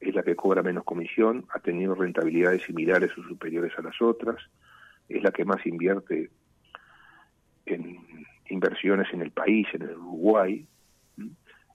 es 0.00 0.14
la 0.14 0.22
que 0.22 0.36
cobra 0.36 0.62
menos 0.62 0.84
comisión, 0.84 1.46
ha 1.52 1.58
tenido 1.58 1.94
rentabilidades 1.94 2.62
similares 2.62 3.10
o 3.18 3.22
superiores 3.24 3.72
a 3.78 3.82
las 3.82 4.00
otras, 4.00 4.36
es 5.08 5.22
la 5.22 5.32
que 5.32 5.44
más 5.44 5.66
invierte 5.66 6.30
en 7.66 7.98
inversiones 8.48 9.12
en 9.12 9.22
el 9.22 9.30
país, 9.30 9.66
en 9.72 9.82
el 9.82 9.96
Uruguay, 9.96 10.66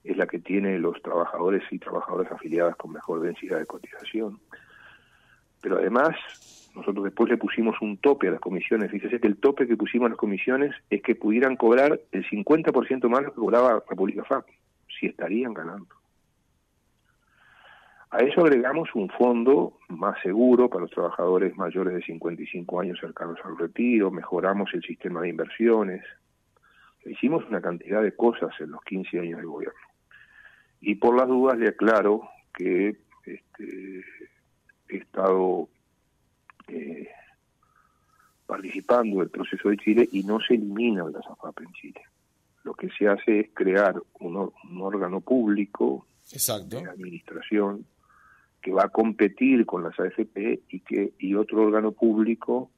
es 0.04 0.16
la 0.16 0.26
que 0.26 0.38
tiene 0.38 0.78
los 0.78 1.00
trabajadores 1.02 1.62
y 1.70 1.78
trabajadoras 1.78 2.32
afiliadas 2.32 2.76
con 2.76 2.92
mejor 2.92 3.20
densidad 3.20 3.58
de 3.58 3.66
cotización. 3.66 4.38
Pero 5.60 5.76
además, 5.78 6.16
nosotros 6.74 7.04
después 7.04 7.28
le 7.30 7.36
pusimos 7.36 7.76
un 7.82 7.98
tope 7.98 8.28
a 8.28 8.32
las 8.32 8.40
comisiones. 8.40 8.90
Fíjese 8.90 9.20
que 9.20 9.26
el 9.26 9.36
tope 9.36 9.66
que 9.66 9.76
pusimos 9.76 10.06
a 10.06 10.10
las 10.10 10.18
comisiones 10.18 10.74
es 10.88 11.02
que 11.02 11.14
pudieran 11.14 11.56
cobrar 11.56 12.00
el 12.12 12.24
50% 12.28 13.08
más 13.08 13.22
lo 13.22 13.34
que 13.34 13.40
cobraba 13.40 13.82
República 13.88 14.24
FAP, 14.24 14.46
si 14.98 15.06
estarían 15.06 15.52
ganando. 15.52 15.94
A 18.10 18.18
eso 18.18 18.40
agregamos 18.40 18.88
un 18.94 19.08
fondo 19.08 19.74
más 19.88 20.20
seguro 20.20 20.68
para 20.68 20.82
los 20.82 20.90
trabajadores 20.90 21.56
mayores 21.56 21.94
de 21.94 22.02
55 22.02 22.80
años 22.80 22.98
cercanos 22.98 23.38
al 23.44 23.56
retiro, 23.56 24.10
mejoramos 24.10 24.74
el 24.74 24.82
sistema 24.82 25.20
de 25.20 25.28
inversiones, 25.28 26.02
hicimos 27.06 27.44
una 27.48 27.60
cantidad 27.60 28.02
de 28.02 28.14
cosas 28.14 28.50
en 28.60 28.70
los 28.70 28.82
15 28.84 29.20
años 29.20 29.40
de 29.40 29.46
gobierno. 29.46 29.78
Y 30.80 30.94
por 30.96 31.16
las 31.16 31.28
dudas 31.28 31.58
le 31.58 31.68
aclaro 31.68 32.28
que 32.54 32.96
este, 33.24 34.04
he 34.88 34.96
estado 34.96 35.68
eh, 36.68 37.08
participando 38.46 39.20
del 39.20 39.30
proceso 39.30 39.68
de 39.68 39.76
Chile 39.76 40.08
y 40.10 40.22
no 40.24 40.40
se 40.40 40.54
elimina 40.54 41.04
la 41.04 41.22
SAFAP 41.22 41.60
en 41.60 41.72
Chile. 41.72 42.00
Lo 42.64 42.74
que 42.74 42.88
se 42.90 43.08
hace 43.08 43.40
es 43.40 43.50
crear 43.54 44.00
un, 44.18 44.52
órgano 44.80 45.20
público 45.20 46.06
de 46.30 46.90
administración 46.90 47.86
que 48.60 48.72
va 48.72 48.84
a 48.84 48.88
competir 48.88 49.64
con 49.64 49.82
las 49.82 49.98
AFP 49.98 50.62
y 50.68 50.80
que 50.80 51.14
y 51.18 51.34
otro 51.34 51.62
órgano 51.62 51.92
público 51.92 52.70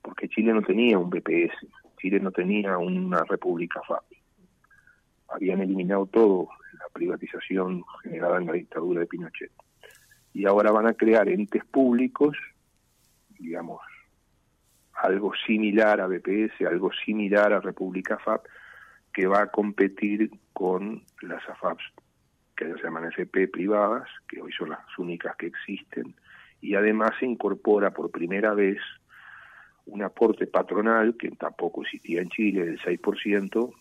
porque 0.00 0.28
Chile 0.28 0.52
no 0.52 0.62
tenía 0.62 0.98
un 0.98 1.10
BPS, 1.10 1.66
Chile 2.00 2.20
no 2.20 2.32
tenía 2.32 2.78
una 2.78 3.24
república 3.24 3.80
FAP. 3.86 4.04
Habían 5.28 5.60
eliminado 5.60 6.06
todo 6.06 6.48
la 6.72 6.86
privatización 6.92 7.84
generada 8.02 8.38
en 8.38 8.46
la 8.46 8.52
dictadura 8.54 9.00
de 9.00 9.06
Pinochet. 9.06 9.52
Y 10.32 10.46
ahora 10.46 10.70
van 10.70 10.86
a 10.86 10.94
crear 10.94 11.28
entes 11.28 11.64
públicos, 11.64 12.36
digamos, 13.38 13.80
algo 14.94 15.32
similar 15.46 16.00
a 16.00 16.06
BPS, 16.06 16.66
algo 16.66 16.90
similar 17.04 17.52
a 17.52 17.60
República 17.60 18.18
FAP, 18.18 18.46
que 19.12 19.26
va 19.26 19.42
a 19.42 19.50
competir 19.50 20.30
con 20.52 21.02
las 21.22 21.46
AFAPs 21.48 21.82
que 22.56 22.66
se 22.74 22.82
llaman 22.82 23.06
FP 23.06 23.48
privadas, 23.48 24.06
que 24.28 24.42
hoy 24.42 24.52
son 24.52 24.68
las 24.68 24.80
únicas 24.98 25.34
que 25.36 25.46
existen, 25.46 26.14
y 26.60 26.74
además 26.74 27.12
se 27.18 27.24
incorpora 27.24 27.90
por 27.90 28.10
primera 28.10 28.52
vez 28.52 28.78
un 29.90 30.02
aporte 30.02 30.46
patronal, 30.46 31.16
que 31.16 31.30
tampoco 31.32 31.82
existía 31.82 32.22
en 32.22 32.28
Chile, 32.30 32.64
del 32.64 32.80
6%, 32.80 33.72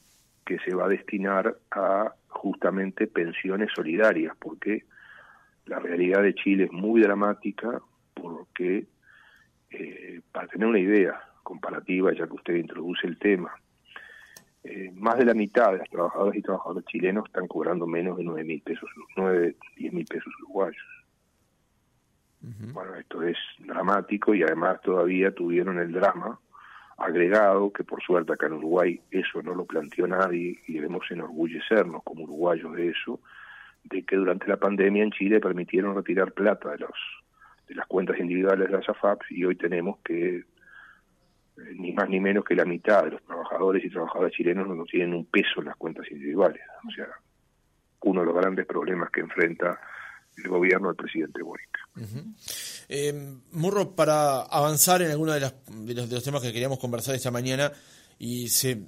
que 0.45 0.59
se 0.59 0.73
va 0.73 0.85
a 0.85 0.89
destinar 0.89 1.55
a 1.71 2.13
justamente 2.27 3.07
pensiones 3.07 3.69
solidarias, 3.73 4.35
porque 4.39 4.85
la 5.65 5.79
realidad 5.79 6.23
de 6.23 6.33
Chile 6.33 6.65
es 6.65 6.71
muy 6.71 7.01
dramática, 7.01 7.79
porque, 8.13 8.87
eh, 9.69 10.21
para 10.31 10.47
tener 10.47 10.67
una 10.67 10.79
idea 10.79 11.21
comparativa, 11.43 12.11
ya 12.13 12.27
que 12.27 12.33
usted 12.33 12.55
introduce 12.55 13.05
el 13.05 13.17
tema, 13.19 13.51
eh, 14.63 14.91
más 14.93 15.17
de 15.17 15.25
la 15.25 15.33
mitad 15.33 15.71
de 15.71 15.77
las 15.79 15.89
trabajadoras 15.89 16.35
y 16.35 16.41
trabajadores 16.41 16.85
chilenos 16.85 17.25
están 17.27 17.47
cobrando 17.47 17.87
menos 17.87 18.17
de 18.17 18.23
9 18.23 18.43
mil 18.43 18.61
pesos, 18.61 18.89
9, 19.15 19.55
10 19.77 19.93
mil 19.93 20.05
pesos 20.05 20.33
uruguayos. 20.41 20.98
Bueno, 22.41 22.95
esto 22.95 23.21
es 23.23 23.37
dramático 23.59 24.33
y 24.33 24.43
además 24.43 24.81
todavía 24.81 25.31
tuvieron 25.31 25.77
el 25.77 25.91
drama 25.91 26.39
agregado, 26.97 27.71
que 27.71 27.83
por 27.83 28.01
suerte 28.01 28.33
acá 28.33 28.47
en 28.47 28.53
Uruguay 28.53 29.01
eso 29.11 29.41
no 29.41 29.55
lo 29.55 29.65
planteó 29.65 30.07
nadie 30.07 30.59
y 30.67 30.73
debemos 30.73 31.09
enorgullecernos 31.09 32.03
como 32.03 32.23
uruguayos 32.23 32.73
de 32.75 32.89
eso, 32.89 33.19
de 33.83 34.03
que 34.03 34.15
durante 34.15 34.47
la 34.47 34.57
pandemia 34.57 35.03
en 35.03 35.11
Chile 35.11 35.39
permitieron 35.39 35.95
retirar 35.95 36.33
plata 36.33 36.71
de 36.71 36.79
los 36.79 36.91
de 37.67 37.75
las 37.75 37.85
cuentas 37.85 38.19
individuales 38.19 38.67
de 38.67 38.77
las 38.77 38.89
AFAPs 38.89 39.31
y 39.31 39.45
hoy 39.45 39.55
tenemos 39.55 39.99
que 40.03 40.37
eh, 40.37 40.43
ni 41.75 41.91
más 41.93 42.09
ni 42.09 42.19
menos 42.19 42.43
que 42.43 42.55
la 42.55 42.65
mitad 42.65 43.03
de 43.03 43.11
los 43.11 43.23
trabajadores 43.23 43.85
y 43.85 43.89
trabajadoras 43.89 44.31
chilenos 44.31 44.67
no 44.67 44.83
tienen 44.85 45.13
un 45.13 45.25
peso 45.25 45.59
en 45.59 45.65
las 45.65 45.75
cuentas 45.75 46.09
individuales. 46.09 46.61
O 46.87 46.91
sea, 46.91 47.07
uno 48.01 48.21
de 48.21 48.25
los 48.25 48.35
grandes 48.35 48.65
problemas 48.65 49.11
que 49.11 49.21
enfrenta 49.21 49.79
el 50.43 50.49
gobierno 50.49 50.87
del 50.87 50.95
presidente 50.95 51.41
Boric. 51.41 51.69
Eh, 52.87 53.37
Murro, 53.51 53.95
para 53.95 54.41
avanzar 54.41 55.01
en 55.01 55.11
alguno 55.11 55.33
de, 55.33 55.39
los, 55.39 56.23
temas 56.23 56.41
que 56.41 56.53
queríamos 56.53 56.79
conversar 56.79 57.15
esta 57.15 57.31
mañana, 57.31 57.71
y 58.17 58.49
se 58.49 58.81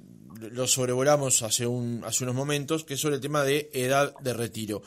lo 0.50 0.66
sobrevolamos 0.66 1.42
hace, 1.42 1.66
un, 1.66 2.02
hace 2.04 2.24
unos 2.24 2.36
momentos, 2.36 2.84
que 2.84 2.94
es 2.94 3.00
sobre 3.00 3.16
el 3.16 3.20
tema 3.20 3.42
de 3.42 3.70
edad 3.72 4.14
de 4.20 4.34
retiro. 4.34 4.82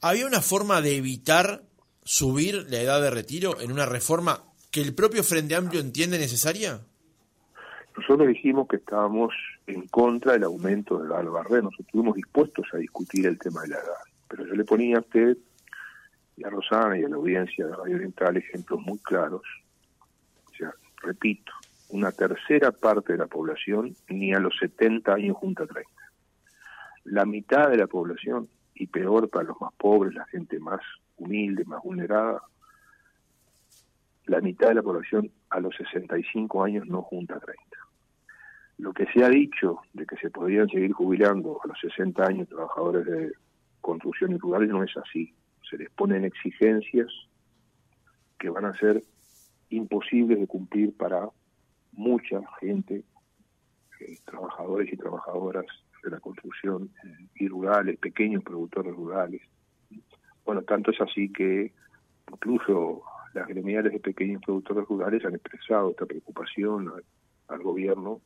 ¿Había 0.00 0.26
una 0.26 0.40
forma 0.40 0.80
de 0.80 0.96
evitar 0.96 1.62
subir 2.02 2.66
la 2.68 2.80
edad 2.80 3.00
de 3.00 3.10
retiro 3.10 3.60
en 3.60 3.72
una 3.72 3.86
reforma 3.86 4.44
que 4.70 4.82
el 4.82 4.94
propio 4.94 5.22
Frente 5.22 5.54
Amplio 5.54 5.80
entiende 5.80 6.18
necesaria? 6.18 6.80
Nosotros 7.96 8.28
dijimos 8.28 8.66
que 8.68 8.76
estábamos 8.76 9.32
en 9.66 9.86
contra 9.88 10.32
del 10.32 10.44
aumento 10.44 10.98
de 10.98 11.08
la 11.08 11.20
edad 11.20 11.32
Nosotros 11.32 11.80
estuvimos 11.80 12.16
dispuestos 12.16 12.66
a 12.72 12.78
discutir 12.78 13.26
el 13.26 13.38
tema 13.38 13.62
de 13.62 13.68
la 13.68 13.76
edad. 13.76 14.02
Pero 14.28 14.46
yo 14.46 14.54
le 14.54 14.64
ponía 14.64 14.96
a 14.96 15.00
usted 15.00 15.36
y 16.36 16.44
a 16.44 16.50
Rosana 16.50 16.98
y 16.98 17.04
a 17.04 17.08
la 17.08 17.16
audiencia 17.16 17.66
de 17.66 17.76
Radio 17.76 17.96
Oriental 17.96 18.36
ejemplos 18.36 18.80
muy 18.80 18.98
claros. 18.98 19.42
O 20.46 20.54
sea, 20.56 20.72
repito, 21.02 21.52
una 21.90 22.10
tercera 22.12 22.72
parte 22.72 23.12
de 23.12 23.18
la 23.18 23.26
población 23.26 23.94
ni 24.08 24.32
a 24.32 24.40
los 24.40 24.56
70 24.58 25.14
años 25.14 25.36
junta 25.36 25.66
30. 25.66 25.90
La 27.04 27.24
mitad 27.24 27.68
de 27.68 27.76
la 27.76 27.86
población, 27.86 28.48
y 28.74 28.86
peor 28.86 29.28
para 29.30 29.44
los 29.44 29.60
más 29.60 29.72
pobres, 29.74 30.14
la 30.14 30.26
gente 30.26 30.58
más 30.58 30.80
humilde, 31.16 31.64
más 31.64 31.82
vulnerada, 31.82 32.40
la 34.26 34.40
mitad 34.40 34.68
de 34.68 34.74
la 34.74 34.82
población 34.82 35.30
a 35.50 35.60
los 35.60 35.76
65 35.76 36.64
años 36.64 36.86
no 36.86 37.02
junta 37.02 37.38
30. 37.38 37.62
Lo 38.78 38.92
que 38.92 39.06
se 39.12 39.22
ha 39.22 39.28
dicho 39.28 39.80
de 39.92 40.06
que 40.06 40.16
se 40.16 40.30
podrían 40.30 40.68
seguir 40.68 40.92
jubilando 40.92 41.60
a 41.62 41.68
los 41.68 41.78
60 41.78 42.24
años 42.24 42.48
trabajadores 42.48 43.04
de 43.06 43.32
construcciones 43.80 44.40
rurales 44.40 44.70
no 44.70 44.82
es 44.82 44.96
así. 44.96 45.32
Se 45.74 45.78
les 45.78 45.90
ponen 45.90 46.24
exigencias 46.24 47.08
que 48.38 48.48
van 48.48 48.64
a 48.64 48.78
ser 48.78 49.02
imposibles 49.70 50.38
de 50.38 50.46
cumplir 50.46 50.96
para 50.96 51.28
mucha 51.90 52.40
gente, 52.60 53.02
eh, 53.98 54.18
trabajadores 54.24 54.92
y 54.92 54.96
trabajadoras 54.96 55.64
de 56.04 56.10
la 56.10 56.20
construcción 56.20 56.92
y 57.34 57.48
rurales, 57.48 57.98
pequeños 57.98 58.44
productores 58.44 58.94
rurales. 58.94 59.42
Bueno, 60.44 60.62
tanto 60.62 60.92
es 60.92 61.00
así 61.00 61.32
que 61.32 61.72
incluso 62.30 63.02
las 63.32 63.48
gremiales 63.48 63.92
de 63.92 63.98
pequeños 63.98 64.42
productores 64.42 64.86
rurales 64.86 65.24
han 65.24 65.34
expresado 65.34 65.90
esta 65.90 66.06
preocupación 66.06 66.92
al 67.48 67.62
gobierno 67.64 68.20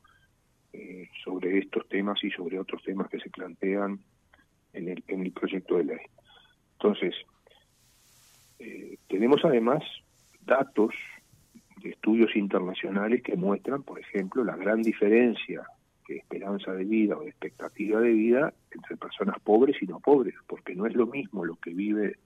eh, 0.71 1.09
sobre 1.23 1.57
estos 1.57 1.87
temas 1.89 2.23
y 2.23 2.29
sobre 2.29 2.59
otros 2.59 2.83
temas 2.83 3.09
que 3.09 3.19
se 3.19 3.31
plantean 3.31 3.99
en 4.73 4.89
el, 4.89 5.03
en 5.07 5.21
el 5.21 5.31
proyecto 5.31 5.77
de 5.77 5.85
ley. 5.85 6.01
Entonces, 6.73 7.15
eh, 8.59 8.97
tenemos 9.07 9.43
además 9.43 9.83
datos 10.45 10.93
de 11.81 11.89
estudios 11.89 12.35
internacionales 12.35 13.23
que 13.23 13.35
muestran, 13.35 13.83
por 13.83 13.99
ejemplo, 13.99 14.43
la 14.43 14.57
gran 14.57 14.81
diferencia 14.81 15.63
de 16.07 16.17
esperanza 16.17 16.73
de 16.73 16.83
vida 16.83 17.17
o 17.17 17.21
de 17.21 17.29
expectativa 17.29 18.01
de 18.01 18.11
vida 18.11 18.53
entre 18.71 18.97
personas 18.97 19.39
pobres 19.39 19.77
y 19.81 19.85
no 19.85 19.99
pobres, 19.99 20.35
porque 20.47 20.75
no 20.75 20.85
es 20.85 20.95
lo 20.95 21.07
mismo 21.07 21.45
lo 21.45 21.55
que 21.55 21.73
vive 21.73 22.17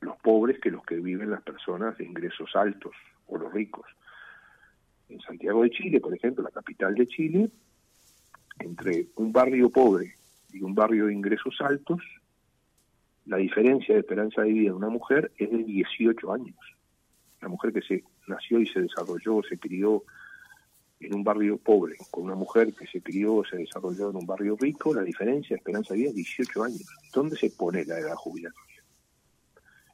los 0.00 0.16
pobres 0.18 0.60
que 0.60 0.70
los 0.70 0.84
que 0.84 0.96
viven 0.96 1.30
las 1.30 1.42
personas 1.42 1.96
de 1.98 2.04
ingresos 2.04 2.54
altos 2.54 2.94
o 3.26 3.38
los 3.38 3.52
ricos. 3.52 3.86
En 5.08 5.20
Santiago 5.20 5.62
de 5.62 5.70
Chile, 5.70 6.00
por 6.00 6.14
ejemplo, 6.14 6.44
la 6.44 6.50
capital 6.50 6.94
de 6.94 7.06
Chile, 7.06 7.50
entre 8.60 9.06
un 9.16 9.32
barrio 9.32 9.70
pobre 9.70 10.14
y 10.52 10.62
un 10.62 10.74
barrio 10.74 11.06
de 11.06 11.14
ingresos 11.14 11.56
altos, 11.60 12.00
la 13.26 13.36
diferencia 13.38 13.94
de 13.94 14.00
esperanza 14.00 14.42
de 14.42 14.52
vida 14.52 14.70
de 14.70 14.76
una 14.76 14.88
mujer 14.88 15.32
es 15.36 15.50
de 15.50 15.64
18 15.64 16.32
años. 16.32 16.56
Una 17.40 17.48
mujer 17.48 17.72
que 17.72 17.82
se 17.82 18.04
nació 18.26 18.60
y 18.60 18.66
se 18.66 18.82
desarrolló, 18.82 19.42
se 19.48 19.58
crió 19.58 20.02
en 21.00 21.14
un 21.14 21.24
barrio 21.24 21.58
pobre, 21.58 21.96
con 22.10 22.24
una 22.24 22.34
mujer 22.34 22.72
que 22.74 22.86
se 22.86 23.02
crió, 23.02 23.42
se 23.48 23.58
desarrolló 23.58 24.10
en 24.10 24.16
un 24.16 24.26
barrio 24.26 24.56
rico, 24.58 24.94
la 24.94 25.02
diferencia 25.02 25.54
de 25.54 25.58
esperanza 25.58 25.94
de 25.94 26.00
vida 26.00 26.10
es 26.10 26.16
18 26.16 26.64
años. 26.64 26.84
¿Dónde 27.12 27.36
se 27.36 27.50
pone 27.50 27.84
la 27.84 27.98
edad 27.98 28.14
jubilatoria? 28.14 28.82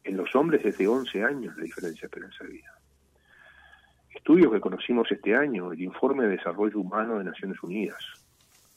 En 0.04 0.16
los 0.16 0.34
hombres 0.34 0.64
es 0.64 0.78
de 0.78 0.86
11 0.86 1.24
años 1.24 1.56
la 1.56 1.64
diferencia 1.64 2.02
de 2.02 2.06
esperanza 2.06 2.44
de 2.44 2.50
vida 2.50 2.80
estudios 4.14 4.52
que 4.52 4.60
conocimos 4.60 5.10
este 5.10 5.34
año, 5.34 5.72
el 5.72 5.80
informe 5.80 6.24
de 6.24 6.36
desarrollo 6.36 6.78
humano 6.78 7.18
de 7.18 7.24
Naciones 7.24 7.60
Unidas 7.62 7.98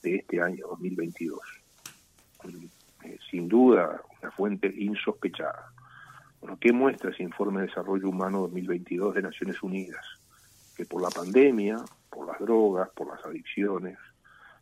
de 0.01 0.15
este 0.15 0.41
año 0.41 0.67
2022. 0.69 1.39
Eh, 3.03 3.17
sin 3.29 3.47
duda, 3.47 4.01
una 4.21 4.31
fuente 4.31 4.73
insospechada. 4.75 5.71
Bueno, 6.39 6.57
¿qué 6.59 6.71
muestra 6.73 7.11
ese 7.11 7.23
informe 7.23 7.61
de 7.61 7.67
desarrollo 7.67 8.09
humano 8.09 8.41
2022 8.41 9.15
de 9.15 9.21
Naciones 9.21 9.61
Unidas? 9.63 10.05
Que 10.75 10.85
por 10.85 11.01
la 11.01 11.09
pandemia, 11.09 11.77
por 12.09 12.27
las 12.27 12.39
drogas, 12.39 12.89
por 12.95 13.07
las 13.07 13.25
adicciones, 13.25 13.97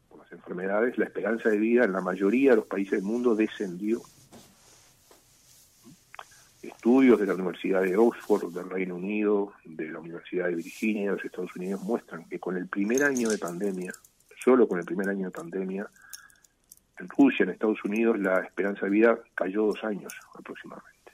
por 0.09 0.19
las 0.19 0.31
enfermedades, 0.31 0.97
la 0.97 1.05
esperanza 1.05 1.49
de 1.49 1.57
vida 1.57 1.85
en 1.85 1.93
la 1.93 2.01
mayoría 2.01 2.51
de 2.51 2.57
los 2.57 2.67
países 2.67 2.91
del 2.91 3.03
mundo 3.03 3.35
descendió 3.35 4.01
Estudios 6.61 7.19
de 7.19 7.25
la 7.25 7.33
Universidad 7.33 7.81
de 7.81 7.97
Oxford, 7.97 8.53
del 8.53 8.69
Reino 8.69 8.95
Unido, 8.95 9.53
de 9.65 9.89
la 9.89 9.99
Universidad 9.99 10.47
de 10.47 10.55
Virginia, 10.55 11.09
de 11.09 11.15
los 11.15 11.25
Estados 11.25 11.55
Unidos, 11.55 11.81
muestran 11.81 12.25
que 12.25 12.39
con 12.39 12.55
el 12.55 12.67
primer 12.67 13.03
año 13.03 13.29
de 13.29 13.39
pandemia, 13.39 13.91
solo 14.43 14.67
con 14.67 14.77
el 14.77 14.85
primer 14.85 15.09
año 15.09 15.25
de 15.25 15.31
pandemia, 15.31 15.89
en 17.01 17.09
Rusia, 17.09 17.43
en 17.43 17.49
Estados 17.49 17.83
Unidos, 17.83 18.19
la 18.19 18.39
esperanza 18.39 18.85
de 18.85 18.91
vida 18.91 19.17
cayó 19.35 19.65
dos 19.65 19.83
años 19.83 20.13
aproximadamente. 20.37 21.11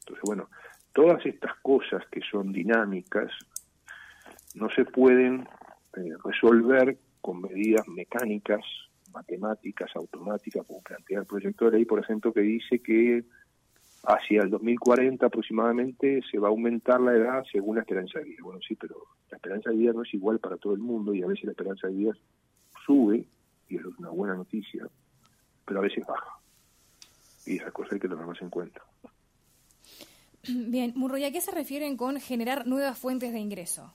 Entonces, 0.00 0.22
bueno, 0.24 0.48
todas 0.92 1.24
estas 1.24 1.54
cosas 1.62 2.04
que 2.10 2.20
son 2.30 2.52
dinámicas 2.52 3.32
no 4.54 4.68
se 4.70 4.84
pueden 4.84 5.48
eh, 5.96 6.12
resolver 6.22 6.98
con 7.20 7.40
medidas 7.40 7.88
mecánicas, 7.88 8.60
matemáticas, 9.12 9.90
automáticas, 9.96 10.66
como 10.66 10.82
plantea 10.82 11.20
el 11.20 11.26
proyecto 11.26 11.64
de 11.64 11.78
ley, 11.78 11.84
por 11.86 12.00
ejemplo, 12.00 12.32
que 12.32 12.42
dice 12.42 12.80
que 12.80 13.24
hacia 14.06 14.42
el 14.42 14.50
2040 14.50 15.24
aproximadamente 15.24 16.20
se 16.30 16.38
va 16.38 16.48
a 16.48 16.50
aumentar 16.50 17.00
la 17.00 17.14
edad 17.14 17.44
según 17.50 17.76
la 17.76 17.82
esperanza 17.82 18.18
de 18.18 18.26
vida. 18.26 18.38
Bueno, 18.42 18.60
sí, 18.66 18.74
pero 18.74 18.96
la 19.30 19.38
esperanza 19.38 19.70
de 19.70 19.76
vida 19.76 19.92
no 19.94 20.02
es 20.02 20.12
igual 20.12 20.38
para 20.38 20.58
todo 20.58 20.74
el 20.74 20.80
mundo 20.80 21.14
y 21.14 21.22
a 21.22 21.26
veces 21.26 21.44
la 21.44 21.52
esperanza 21.52 21.88
de 21.88 21.94
vida 21.94 22.12
sube, 22.84 23.24
y 23.68 23.76
eso 23.76 23.88
es 23.88 23.98
una 23.98 24.10
buena 24.10 24.34
noticia, 24.34 24.88
pero 25.64 25.80
a 25.80 25.82
veces 25.82 26.04
baja. 26.06 26.38
Y 27.46 27.56
esas 27.56 27.72
cosas 27.72 27.94
hay 27.94 28.00
que 28.00 28.08
tenerlas 28.08 28.40
en 28.40 28.50
cuenta. 28.50 28.80
Bien, 30.48 30.92
Murro, 30.94 31.16
¿y 31.16 31.24
a 31.24 31.32
qué 31.32 31.40
se 31.40 31.50
refieren 31.50 31.96
con 31.96 32.20
generar 32.20 32.66
nuevas 32.66 32.98
fuentes 32.98 33.32
de 33.32 33.40
ingreso? 33.40 33.92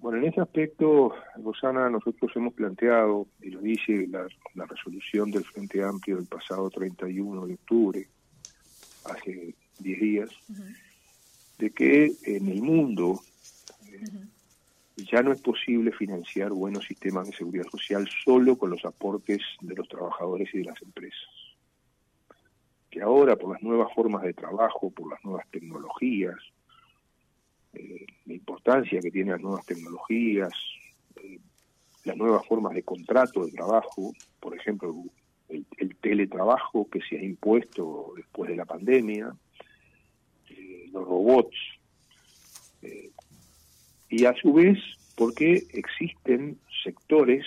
Bueno, 0.00 0.18
en 0.18 0.26
ese 0.26 0.40
aspecto, 0.40 1.12
Rosana, 1.42 1.90
nosotros 1.90 2.30
hemos 2.36 2.54
planteado, 2.54 3.26
y 3.42 3.50
lo 3.50 3.60
dice 3.60 4.06
la, 4.08 4.28
resolución 4.66 5.30
del 5.30 5.44
Frente 5.44 5.82
Amplio 5.82 6.16
del 6.16 6.26
pasado 6.26 6.70
31 6.70 7.46
de 7.46 7.54
octubre, 7.54 8.06
hace 9.04 9.54
10 9.80 10.00
días, 10.00 10.30
de 11.58 11.70
que 11.70 12.12
en 12.22 12.48
el 12.48 12.62
mundo 12.62 13.20
eh, 13.88 14.00
ya 15.04 15.22
no 15.22 15.32
es 15.32 15.40
posible 15.40 15.92
financiar 15.92 16.50
buenos 16.50 16.84
sistemas 16.84 17.28
de 17.28 17.36
seguridad 17.36 17.66
social 17.70 18.08
solo 18.24 18.56
con 18.56 18.70
los 18.70 18.84
aportes 18.84 19.40
de 19.60 19.74
los 19.74 19.88
trabajadores 19.88 20.52
y 20.52 20.58
de 20.58 20.64
las 20.64 20.82
empresas. 20.82 21.28
Que 22.90 23.02
ahora, 23.02 23.36
por 23.36 23.52
las 23.52 23.62
nuevas 23.62 23.92
formas 23.94 24.22
de 24.22 24.34
trabajo, 24.34 24.90
por 24.90 25.10
las 25.10 25.22
nuevas 25.24 25.46
tecnologías, 25.50 26.36
eh, 27.74 28.06
la 28.26 28.34
importancia 28.34 29.00
que 29.00 29.10
tienen 29.10 29.32
las 29.32 29.40
nuevas 29.40 29.66
tecnologías, 29.66 30.52
eh, 31.16 31.38
las 32.04 32.16
nuevas 32.16 32.44
formas 32.46 32.74
de 32.74 32.82
contrato 32.82 33.44
de 33.44 33.52
trabajo, 33.52 34.12
por 34.40 34.56
ejemplo, 34.56 34.94
el, 35.48 35.64
teletrabajo 36.00 36.88
que 36.90 37.00
se 37.02 37.18
ha 37.18 37.22
impuesto 37.22 38.12
después 38.16 38.50
de 38.50 38.56
la 38.56 38.64
pandemia, 38.64 39.32
eh, 40.48 40.88
los 40.92 41.04
robots, 41.04 41.56
y 44.08 44.24
a 44.24 44.34
su 44.34 44.52
vez 44.52 44.78
porque 45.16 45.64
existen 45.72 46.58
sectores 46.84 47.44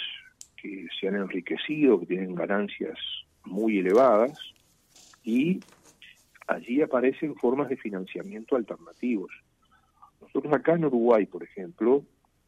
que 0.57 0.87
se 0.99 1.07
han 1.07 1.15
enriquecido, 1.15 1.99
que 1.99 2.05
tienen 2.05 2.35
ganancias 2.35 2.97
muy 3.45 3.79
elevadas, 3.79 4.37
y 5.23 5.59
allí 6.47 6.81
aparecen 6.81 7.35
formas 7.35 7.69
de 7.69 7.77
financiamiento 7.77 8.55
alternativos. 8.55 9.31
Nosotros 10.19 10.53
acá 10.53 10.73
en 10.73 10.85
Uruguay, 10.85 11.25
por 11.25 11.43
ejemplo, 11.43 12.03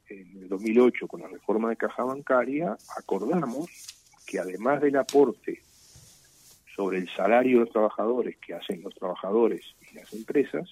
en 0.10 0.44
el 0.44 0.50
2008, 0.50 1.08
con 1.08 1.22
la 1.22 1.28
reforma 1.28 1.70
de 1.70 1.78
caja 1.78 2.04
bancaria, 2.04 2.78
acordamos 2.98 3.70
que 4.28 4.40
además 4.40 4.82
del 4.82 4.98
aporte 4.98 5.62
sobre 6.76 6.98
el 6.98 7.10
salario 7.10 7.60
de 7.60 7.66
los 7.66 7.74
trabajadores 7.74 8.38
que 8.38 8.54
hacen 8.54 8.82
los 8.84 8.94
trabajadores 8.96 9.62
y 9.92 9.96
las 9.96 10.14
empresas, 10.14 10.70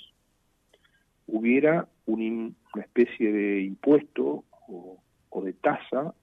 hubiera 1.27 1.87
una 2.05 2.51
especie 2.75 3.31
de 3.31 3.61
impuesto 3.61 4.43
o, 4.67 4.97
de 5.43 5.53
tasa 5.53 6.13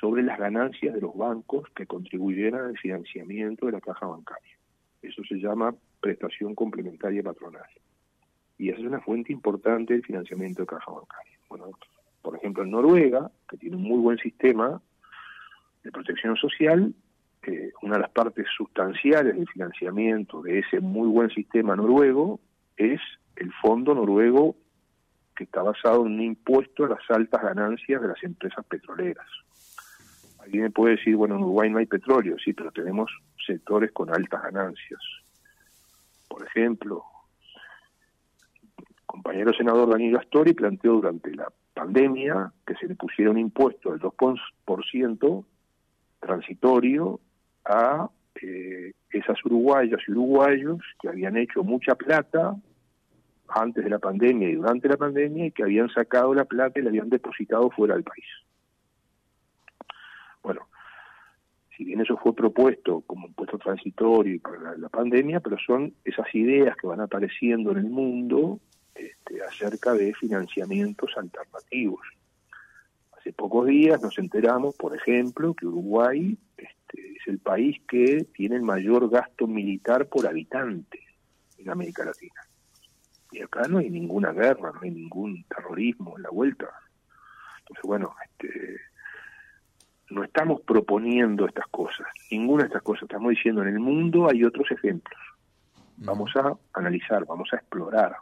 sobre 0.00 0.22
las 0.22 0.38
ganancias 0.38 0.94
de 0.94 1.00
los 1.00 1.16
bancos 1.16 1.68
que 1.76 1.86
contribuyeran 1.86 2.66
al 2.66 2.78
financiamiento 2.78 3.66
de 3.66 3.72
la 3.72 3.80
caja 3.80 4.06
bancaria. 4.06 4.56
Eso 5.02 5.22
se 5.28 5.36
llama 5.36 5.74
prestación 6.00 6.54
complementaria 6.54 7.22
patronal 7.22 7.68
y 8.58 8.70
esa 8.70 8.80
es 8.80 8.86
una 8.86 9.00
fuente 9.00 9.32
importante 9.32 9.94
del 9.94 10.04
financiamiento 10.04 10.62
de 10.62 10.66
caja 10.66 10.90
bancaria. 10.90 11.38
Bueno, 11.48 11.70
por 12.22 12.36
ejemplo, 12.36 12.62
en 12.62 12.70
Noruega, 12.70 13.30
que 13.48 13.56
tiene 13.56 13.76
un 13.76 13.82
muy 13.82 13.98
buen 13.98 14.18
sistema 14.18 14.80
de 15.82 15.92
protección 15.92 16.36
social, 16.36 16.94
una 17.82 17.96
de 17.96 18.00
las 18.00 18.10
partes 18.10 18.46
sustanciales 18.56 19.36
del 19.36 19.48
financiamiento 19.48 20.42
de 20.42 20.60
ese 20.60 20.80
muy 20.80 21.08
buen 21.08 21.30
sistema 21.30 21.76
noruego 21.76 22.40
es 22.76 23.00
el 23.36 23.52
fondo 23.60 23.94
noruego 23.94 24.56
que 25.34 25.44
está 25.44 25.62
basado 25.62 26.06
en 26.06 26.14
un 26.14 26.22
impuesto 26.22 26.84
a 26.84 26.88
las 26.90 27.10
altas 27.10 27.42
ganancias 27.42 28.00
de 28.00 28.08
las 28.08 28.22
empresas 28.22 28.64
petroleras. 28.66 29.26
Alguien 30.40 30.64
me 30.64 30.70
puede 30.70 30.96
decir, 30.96 31.16
bueno, 31.16 31.36
en 31.36 31.42
Uruguay 31.42 31.70
no 31.70 31.78
hay 31.78 31.86
petróleo, 31.86 32.36
sí, 32.38 32.52
pero 32.52 32.70
tenemos 32.70 33.10
sectores 33.46 33.92
con 33.92 34.10
altas 34.10 34.42
ganancias. 34.42 35.00
Por 36.28 36.44
ejemplo, 36.46 37.04
compañero 39.06 39.52
senador 39.52 39.90
Daniel 39.90 40.18
Astori 40.18 40.52
planteó 40.52 40.94
durante 40.94 41.34
la 41.34 41.50
pandemia 41.72 42.52
que 42.66 42.74
se 42.74 42.86
le 42.86 42.94
pusiera 42.94 43.30
un 43.30 43.38
impuesto 43.38 43.90
del 43.90 44.00
2% 44.00 45.44
transitorio 46.20 47.20
a 47.64 48.08
eh, 48.40 48.92
esas 49.10 49.44
uruguayas 49.44 50.00
y 50.06 50.12
uruguayos 50.12 50.80
que 51.00 51.08
habían 51.08 51.36
hecho 51.36 51.62
mucha 51.62 51.94
plata 51.94 52.56
antes 53.48 53.84
de 53.84 53.90
la 53.90 53.98
pandemia 53.98 54.48
y 54.48 54.54
durante 54.54 54.88
la 54.88 54.96
pandemia 54.96 55.46
y 55.46 55.50
que 55.52 55.62
habían 55.62 55.88
sacado 55.90 56.34
la 56.34 56.44
plata 56.44 56.80
y 56.80 56.82
la 56.82 56.90
habían 56.90 57.10
depositado 57.10 57.70
fuera 57.70 57.94
del 57.94 58.04
país. 58.04 58.26
Bueno, 60.42 60.68
si 61.76 61.84
bien 61.84 62.00
eso 62.00 62.16
fue 62.16 62.34
propuesto 62.34 63.02
como 63.02 63.26
impuesto 63.26 63.58
transitorio 63.58 64.40
para 64.40 64.76
la 64.76 64.88
pandemia, 64.88 65.40
pero 65.40 65.56
son 65.58 65.94
esas 66.04 66.32
ideas 66.34 66.76
que 66.76 66.86
van 66.86 67.00
apareciendo 67.00 67.72
en 67.72 67.78
el 67.78 67.90
mundo 67.90 68.60
este, 68.94 69.42
acerca 69.42 69.92
de 69.94 70.14
financiamientos 70.14 71.10
alternativos. 71.16 72.06
Hace 73.18 73.32
pocos 73.32 73.66
días 73.66 74.00
nos 74.02 74.18
enteramos, 74.18 74.76
por 74.76 74.94
ejemplo, 74.94 75.54
que 75.54 75.66
Uruguay 75.66 76.36
este, 76.56 77.16
es 77.16 77.26
el 77.26 77.38
país 77.38 77.80
que 77.88 78.24
tiene 78.34 78.56
el 78.56 78.62
mayor 78.62 79.08
gasto 79.10 79.46
militar 79.46 80.08
por 80.08 80.26
habitante 80.26 81.00
en 81.58 81.70
América 81.70 82.04
Latina. 82.04 82.43
Y 83.34 83.42
acá 83.42 83.62
no 83.68 83.78
hay 83.78 83.90
ninguna 83.90 84.30
guerra, 84.30 84.70
no 84.72 84.80
hay 84.82 84.92
ningún 84.92 85.44
terrorismo 85.44 86.16
en 86.16 86.22
la 86.22 86.30
vuelta. 86.30 86.68
Entonces, 87.58 87.82
bueno, 87.82 88.14
este, 88.24 88.76
no 90.10 90.22
estamos 90.22 90.60
proponiendo 90.60 91.44
estas 91.44 91.66
cosas, 91.66 92.06
ninguna 92.30 92.62
de 92.62 92.68
estas 92.68 92.82
cosas. 92.82 93.02
Estamos 93.02 93.30
diciendo, 93.30 93.62
en 93.62 93.70
el 93.70 93.80
mundo 93.80 94.30
hay 94.30 94.44
otros 94.44 94.70
ejemplos. 94.70 95.20
Vamos 95.96 96.30
a 96.36 96.56
analizar, 96.74 97.26
vamos 97.26 97.48
a 97.52 97.56
explorar, 97.56 98.14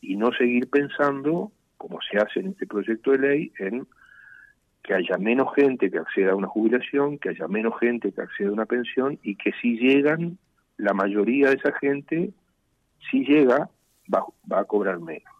y 0.00 0.14
no 0.14 0.30
seguir 0.32 0.70
pensando, 0.70 1.50
como 1.76 1.98
se 2.00 2.18
hace 2.18 2.38
en 2.38 2.50
este 2.50 2.68
proyecto 2.68 3.10
de 3.10 3.18
ley, 3.18 3.52
en 3.58 3.88
que 4.84 4.94
haya 4.94 5.18
menos 5.18 5.52
gente 5.56 5.90
que 5.90 5.98
acceda 5.98 6.32
a 6.32 6.36
una 6.36 6.46
jubilación, 6.46 7.18
que 7.18 7.30
haya 7.30 7.48
menos 7.48 7.80
gente 7.80 8.12
que 8.12 8.22
acceda 8.22 8.50
a 8.50 8.52
una 8.52 8.66
pensión 8.66 9.18
y 9.24 9.34
que 9.34 9.50
si 9.60 9.76
llegan, 9.76 10.38
la 10.76 10.94
mayoría 10.94 11.48
de 11.48 11.56
esa 11.56 11.72
gente, 11.72 12.30
si 13.10 13.24
llega, 13.24 13.68
va, 14.12 14.24
va 14.50 14.60
a 14.60 14.64
cobrar 14.64 14.98
menos. 15.00 15.32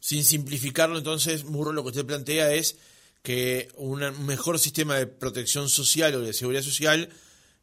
Sin 0.00 0.24
simplificarlo, 0.24 0.98
entonces, 0.98 1.44
Murro, 1.44 1.72
lo 1.72 1.82
que 1.82 1.88
usted 1.88 2.06
plantea 2.06 2.52
es 2.52 2.78
que 3.22 3.68
un 3.76 4.00
mejor 4.26 4.58
sistema 4.58 4.96
de 4.96 5.06
protección 5.06 5.68
social 5.68 6.14
o 6.14 6.20
de 6.20 6.34
seguridad 6.34 6.62
social 6.62 7.08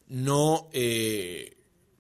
no 0.07 0.69
eh, 0.73 1.55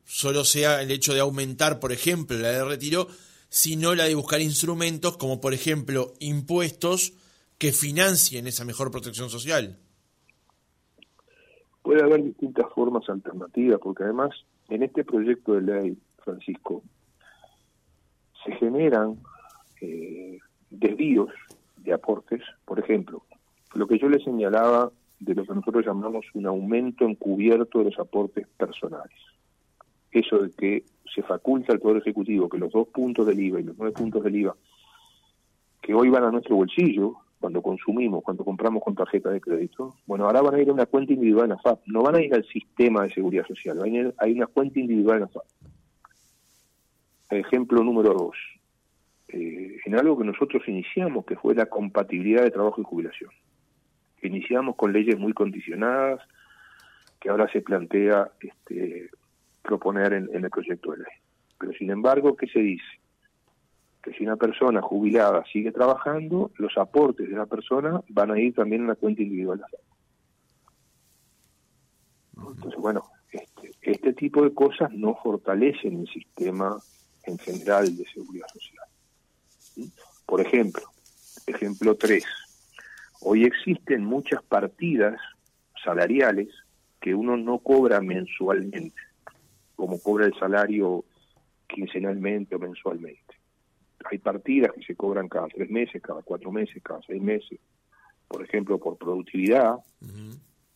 solo 0.05 0.43
sea 0.43 0.81
el 0.81 0.91
hecho 0.91 1.13
de 1.13 1.19
aumentar, 1.19 1.79
por 1.79 1.91
ejemplo, 1.91 2.37
la 2.37 2.49
de 2.49 2.65
retiro, 2.65 3.07
sino 3.49 3.93
la 3.93 4.05
de 4.05 4.15
buscar 4.15 4.41
instrumentos 4.41 5.15
como 5.17 5.39
por 5.39 5.53
ejemplo 5.53 6.13
impuestos 6.19 7.13
que 7.57 7.71
financien 7.71 8.47
esa 8.47 8.65
mejor 8.65 8.89
protección 8.89 9.29
social. 9.29 9.77
Puede 11.83 12.01
haber 12.03 12.23
distintas 12.23 12.65
formas 12.73 13.07
alternativas, 13.09 13.79
porque 13.81 14.03
además 14.03 14.31
en 14.69 14.83
este 14.83 15.03
proyecto 15.03 15.53
de 15.53 15.61
ley, 15.61 15.97
Francisco, 16.23 16.81
se 18.45 18.51
generan 18.53 19.17
eh, 19.81 20.39
desvíos 20.69 21.29
de 21.77 21.93
aportes, 21.93 22.41
por 22.65 22.79
ejemplo, 22.79 23.23
lo 23.73 23.87
que 23.87 23.97
yo 23.97 24.09
le 24.09 24.23
señalaba 24.23 24.91
de 25.19 25.35
lo 25.35 25.45
que 25.45 25.53
nosotros 25.53 25.85
llamamos 25.85 26.25
un 26.33 26.47
aumento 26.47 27.05
encubierto 27.05 27.79
de 27.79 27.85
los 27.85 27.99
aportes 27.99 28.47
personales. 28.57 29.15
Eso 30.11 30.39
de 30.39 30.51
que 30.51 30.83
se 31.13 31.21
faculta 31.21 31.73
al 31.73 31.79
Poder 31.79 31.97
Ejecutivo 31.97 32.49
que 32.49 32.57
los 32.57 32.71
dos 32.71 32.87
puntos 32.87 33.25
del 33.27 33.39
IVA 33.39 33.59
y 33.59 33.63
los 33.63 33.77
nueve 33.77 33.93
puntos 33.93 34.23
del 34.23 34.35
IVA 34.35 34.55
que 35.81 35.93
hoy 35.93 36.09
van 36.09 36.23
a 36.23 36.31
nuestro 36.31 36.55
bolsillo 36.55 37.15
cuando 37.39 37.61
consumimos, 37.61 38.23
cuando 38.23 38.45
compramos 38.45 38.83
con 38.83 38.93
tarjeta 38.93 39.31
de 39.31 39.41
crédito, 39.41 39.95
bueno, 40.05 40.25
ahora 40.25 40.41
van 40.41 40.55
a 40.55 40.61
ir 40.61 40.69
a 40.69 40.73
una 40.73 40.85
cuenta 40.85 41.13
individual 41.13 41.45
en 41.45 41.53
AFAP, 41.53 41.81
no 41.87 42.03
van 42.03 42.15
a 42.15 42.21
ir 42.21 42.33
al 42.35 42.45
sistema 42.45 43.03
de 43.03 43.13
seguridad 43.13 43.45
social, 43.47 43.79
hay 44.17 44.31
una 44.31 44.45
cuenta 44.45 44.79
individual 44.79 45.17
en 45.17 45.23
AFAP. 45.23 45.43
Ejemplo 47.31 47.81
número 47.81 48.13
dos, 48.13 48.35
eh, 49.29 49.79
en 49.85 49.95
algo 49.95 50.17
que 50.17 50.25
nosotros 50.25 50.63
iniciamos, 50.67 51.25
que 51.25 51.37
fue 51.37 51.55
la 51.55 51.65
compatibilidad 51.65 52.43
de 52.43 52.51
trabajo 52.51 52.81
y 52.81 52.83
jubilación. 52.83 53.31
Iniciamos 54.21 54.75
con 54.75 54.91
leyes 54.91 55.17
muy 55.17 55.33
condicionadas, 55.33 56.19
que 57.21 57.29
ahora 57.29 57.49
se 57.51 57.61
plantea 57.61 58.31
este, 58.41 59.09
proponer 59.61 60.11
en, 60.13 60.29
el 60.33 60.49
proyecto 60.49 60.91
de 60.91 60.97
ley. 60.97 61.13
Pero 61.57 61.71
sin 61.73 61.91
embargo, 61.91 62.35
¿qué 62.35 62.47
se 62.47 62.59
dice? 62.59 62.99
Que 64.03 64.11
si 64.13 64.25
una 64.25 64.35
persona 64.35 64.81
jubilada 64.81 65.45
sigue 65.53 65.71
trabajando, 65.71 66.51
los 66.57 66.77
aportes 66.77 67.29
de 67.29 67.35
la 67.35 67.45
persona 67.45 68.01
van 68.09 68.31
a 68.31 68.39
ir 68.39 68.53
también 68.53 68.81
a 68.81 68.85
una 68.85 68.95
cuenta 68.95 69.21
individual. 69.21 69.63
Entonces, 72.35 72.79
bueno, 72.81 73.03
este, 73.31 73.71
este 73.81 74.13
tipo 74.13 74.43
de 74.43 74.53
cosas 74.53 74.91
no 74.91 75.15
fortalecen 75.23 76.01
el 76.01 76.07
sistema 76.07 76.77
en 77.25 77.37
general 77.37 77.95
de 77.95 78.05
seguridad 78.13 78.47
social. 78.47 78.85
Por 80.25 80.41
ejemplo, 80.41 80.83
ejemplo 81.47 81.95
3, 81.95 82.23
hoy 83.21 83.45
existen 83.45 84.05
muchas 84.05 84.43
partidas 84.43 85.19
salariales 85.83 86.49
que 86.99 87.15
uno 87.15 87.37
no 87.37 87.59
cobra 87.59 87.99
mensualmente 88.01 88.93
como 89.81 89.99
cobra 89.99 90.27
el 90.27 90.35
salario 90.35 91.05
quincenalmente 91.67 92.55
o 92.55 92.59
mensualmente. 92.59 93.35
Hay 94.05 94.19
partidas 94.19 94.71
que 94.73 94.83
se 94.83 94.95
cobran 94.95 95.27
cada 95.27 95.47
tres 95.47 95.71
meses, 95.71 96.01
cada 96.03 96.21
cuatro 96.21 96.51
meses, 96.51 96.83
cada 96.83 97.01
seis 97.01 97.19
meses, 97.19 97.59
por 98.27 98.43
ejemplo, 98.43 98.77
por 98.77 98.97
productividad, 98.97 99.77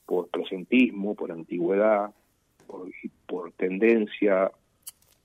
por 0.07 0.27
presentismo, 0.29 1.13
por 1.13 1.31
antigüedad, 1.31 2.09
por, 2.65 2.89
por 3.27 3.51
tendencia 3.51 4.51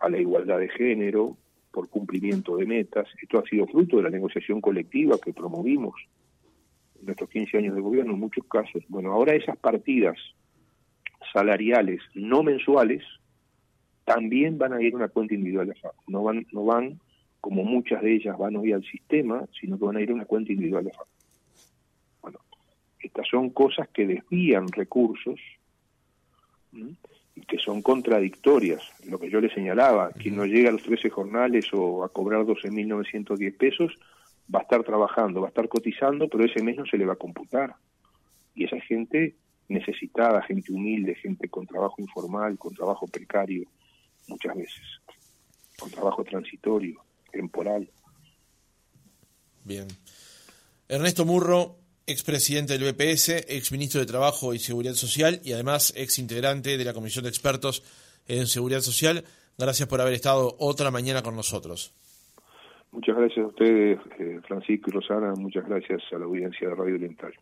a 0.00 0.08
la 0.08 0.18
igualdad 0.18 0.58
de 0.58 0.68
género, 0.68 1.36
por 1.70 1.88
cumplimiento 1.88 2.56
de 2.56 2.66
metas. 2.66 3.08
Esto 3.20 3.38
ha 3.38 3.44
sido 3.44 3.66
fruto 3.66 3.98
de 3.98 4.04
la 4.04 4.10
negociación 4.10 4.60
colectiva 4.60 5.18
que 5.22 5.32
promovimos 5.32 5.94
en 6.98 7.06
nuestros 7.06 7.30
15 7.30 7.58
años 7.58 7.74
de 7.74 7.80
gobierno 7.80 8.12
en 8.12 8.20
muchos 8.20 8.44
casos. 8.46 8.82
Bueno, 8.88 9.12
ahora 9.12 9.34
esas 9.34 9.56
partidas 9.56 10.16
salariales 11.32 12.00
no 12.14 12.42
mensuales 12.42 13.04
también 14.04 14.58
van 14.58 14.72
a 14.72 14.82
ir 14.82 14.94
a 14.94 14.96
una 14.96 15.08
cuenta 15.08 15.34
individual 15.34 15.68
de 15.68 15.74
FAP. 15.74 15.94
No 16.08 16.24
van, 16.24 16.46
no 16.52 16.64
van, 16.64 16.98
como 17.40 17.62
muchas 17.64 18.02
de 18.02 18.14
ellas 18.14 18.36
van 18.36 18.56
hoy 18.56 18.72
al 18.72 18.84
sistema, 18.84 19.46
sino 19.60 19.78
que 19.78 19.84
van 19.84 19.96
a 19.96 20.00
ir 20.00 20.10
a 20.10 20.14
una 20.14 20.24
cuenta 20.24 20.52
individual 20.52 20.84
de 20.84 20.92
FAP. 20.92 21.06
Bueno, 22.22 22.38
estas 22.98 23.28
son 23.28 23.50
cosas 23.50 23.88
que 23.90 24.06
desvían 24.06 24.66
recursos 24.68 25.38
que 27.46 27.58
son 27.58 27.82
contradictorias. 27.82 28.82
Lo 29.06 29.18
que 29.18 29.30
yo 29.30 29.40
le 29.40 29.52
señalaba, 29.52 30.10
quien 30.12 30.36
no 30.36 30.46
llega 30.46 30.68
a 30.68 30.72
los 30.72 30.82
13 30.82 31.10
jornales 31.10 31.66
o 31.72 32.04
a 32.04 32.08
cobrar 32.08 32.42
12.910 32.42 33.56
pesos, 33.56 33.92
va 34.52 34.60
a 34.60 34.62
estar 34.62 34.82
trabajando, 34.84 35.40
va 35.40 35.48
a 35.48 35.50
estar 35.50 35.68
cotizando, 35.68 36.28
pero 36.28 36.44
ese 36.44 36.62
mes 36.62 36.76
no 36.76 36.86
se 36.86 36.98
le 36.98 37.06
va 37.06 37.14
a 37.14 37.16
computar. 37.16 37.74
Y 38.54 38.64
esa 38.64 38.80
gente 38.80 39.36
necesitada, 39.68 40.42
gente 40.42 40.72
humilde, 40.72 41.14
gente 41.14 41.48
con 41.48 41.66
trabajo 41.66 41.96
informal, 41.98 42.58
con 42.58 42.74
trabajo 42.74 43.06
precario, 43.06 43.68
muchas 44.26 44.56
veces, 44.56 44.82
con 45.78 45.90
trabajo 45.90 46.24
transitorio, 46.24 47.00
temporal. 47.30 47.88
Bien. 49.64 49.86
Ernesto 50.88 51.24
Murro, 51.24 51.76
expresidente 52.06 52.76
del 52.76 52.92
BPS, 52.92 53.46
exministro 53.48 54.00
de 54.00 54.06
Trabajo 54.06 54.54
y 54.54 54.58
Seguridad 54.58 54.94
Social 54.94 55.40
y 55.44 55.52
además 55.52 55.92
ex 55.96 56.18
integrante 56.18 56.76
de 56.76 56.84
la 56.84 56.92
Comisión 56.92 57.24
de 57.24 57.30
Expertos 57.30 57.82
en 58.28 58.46
Seguridad 58.46 58.80
Social. 58.80 59.24
Gracias 59.58 59.88
por 59.88 60.00
haber 60.00 60.14
estado 60.14 60.56
otra 60.58 60.90
mañana 60.90 61.22
con 61.22 61.36
nosotros. 61.36 61.94
Muchas 62.92 63.16
gracias 63.16 63.44
a 63.44 63.48
ustedes, 63.48 64.00
eh, 64.18 64.40
Francisco 64.46 64.90
y 64.90 64.92
Rosana. 64.92 65.34
Muchas 65.34 65.68
gracias 65.68 66.02
a 66.12 66.18
la 66.18 66.24
audiencia 66.24 66.68
de 66.68 66.74
Radio 66.74 66.94
Oriental. 66.94 67.32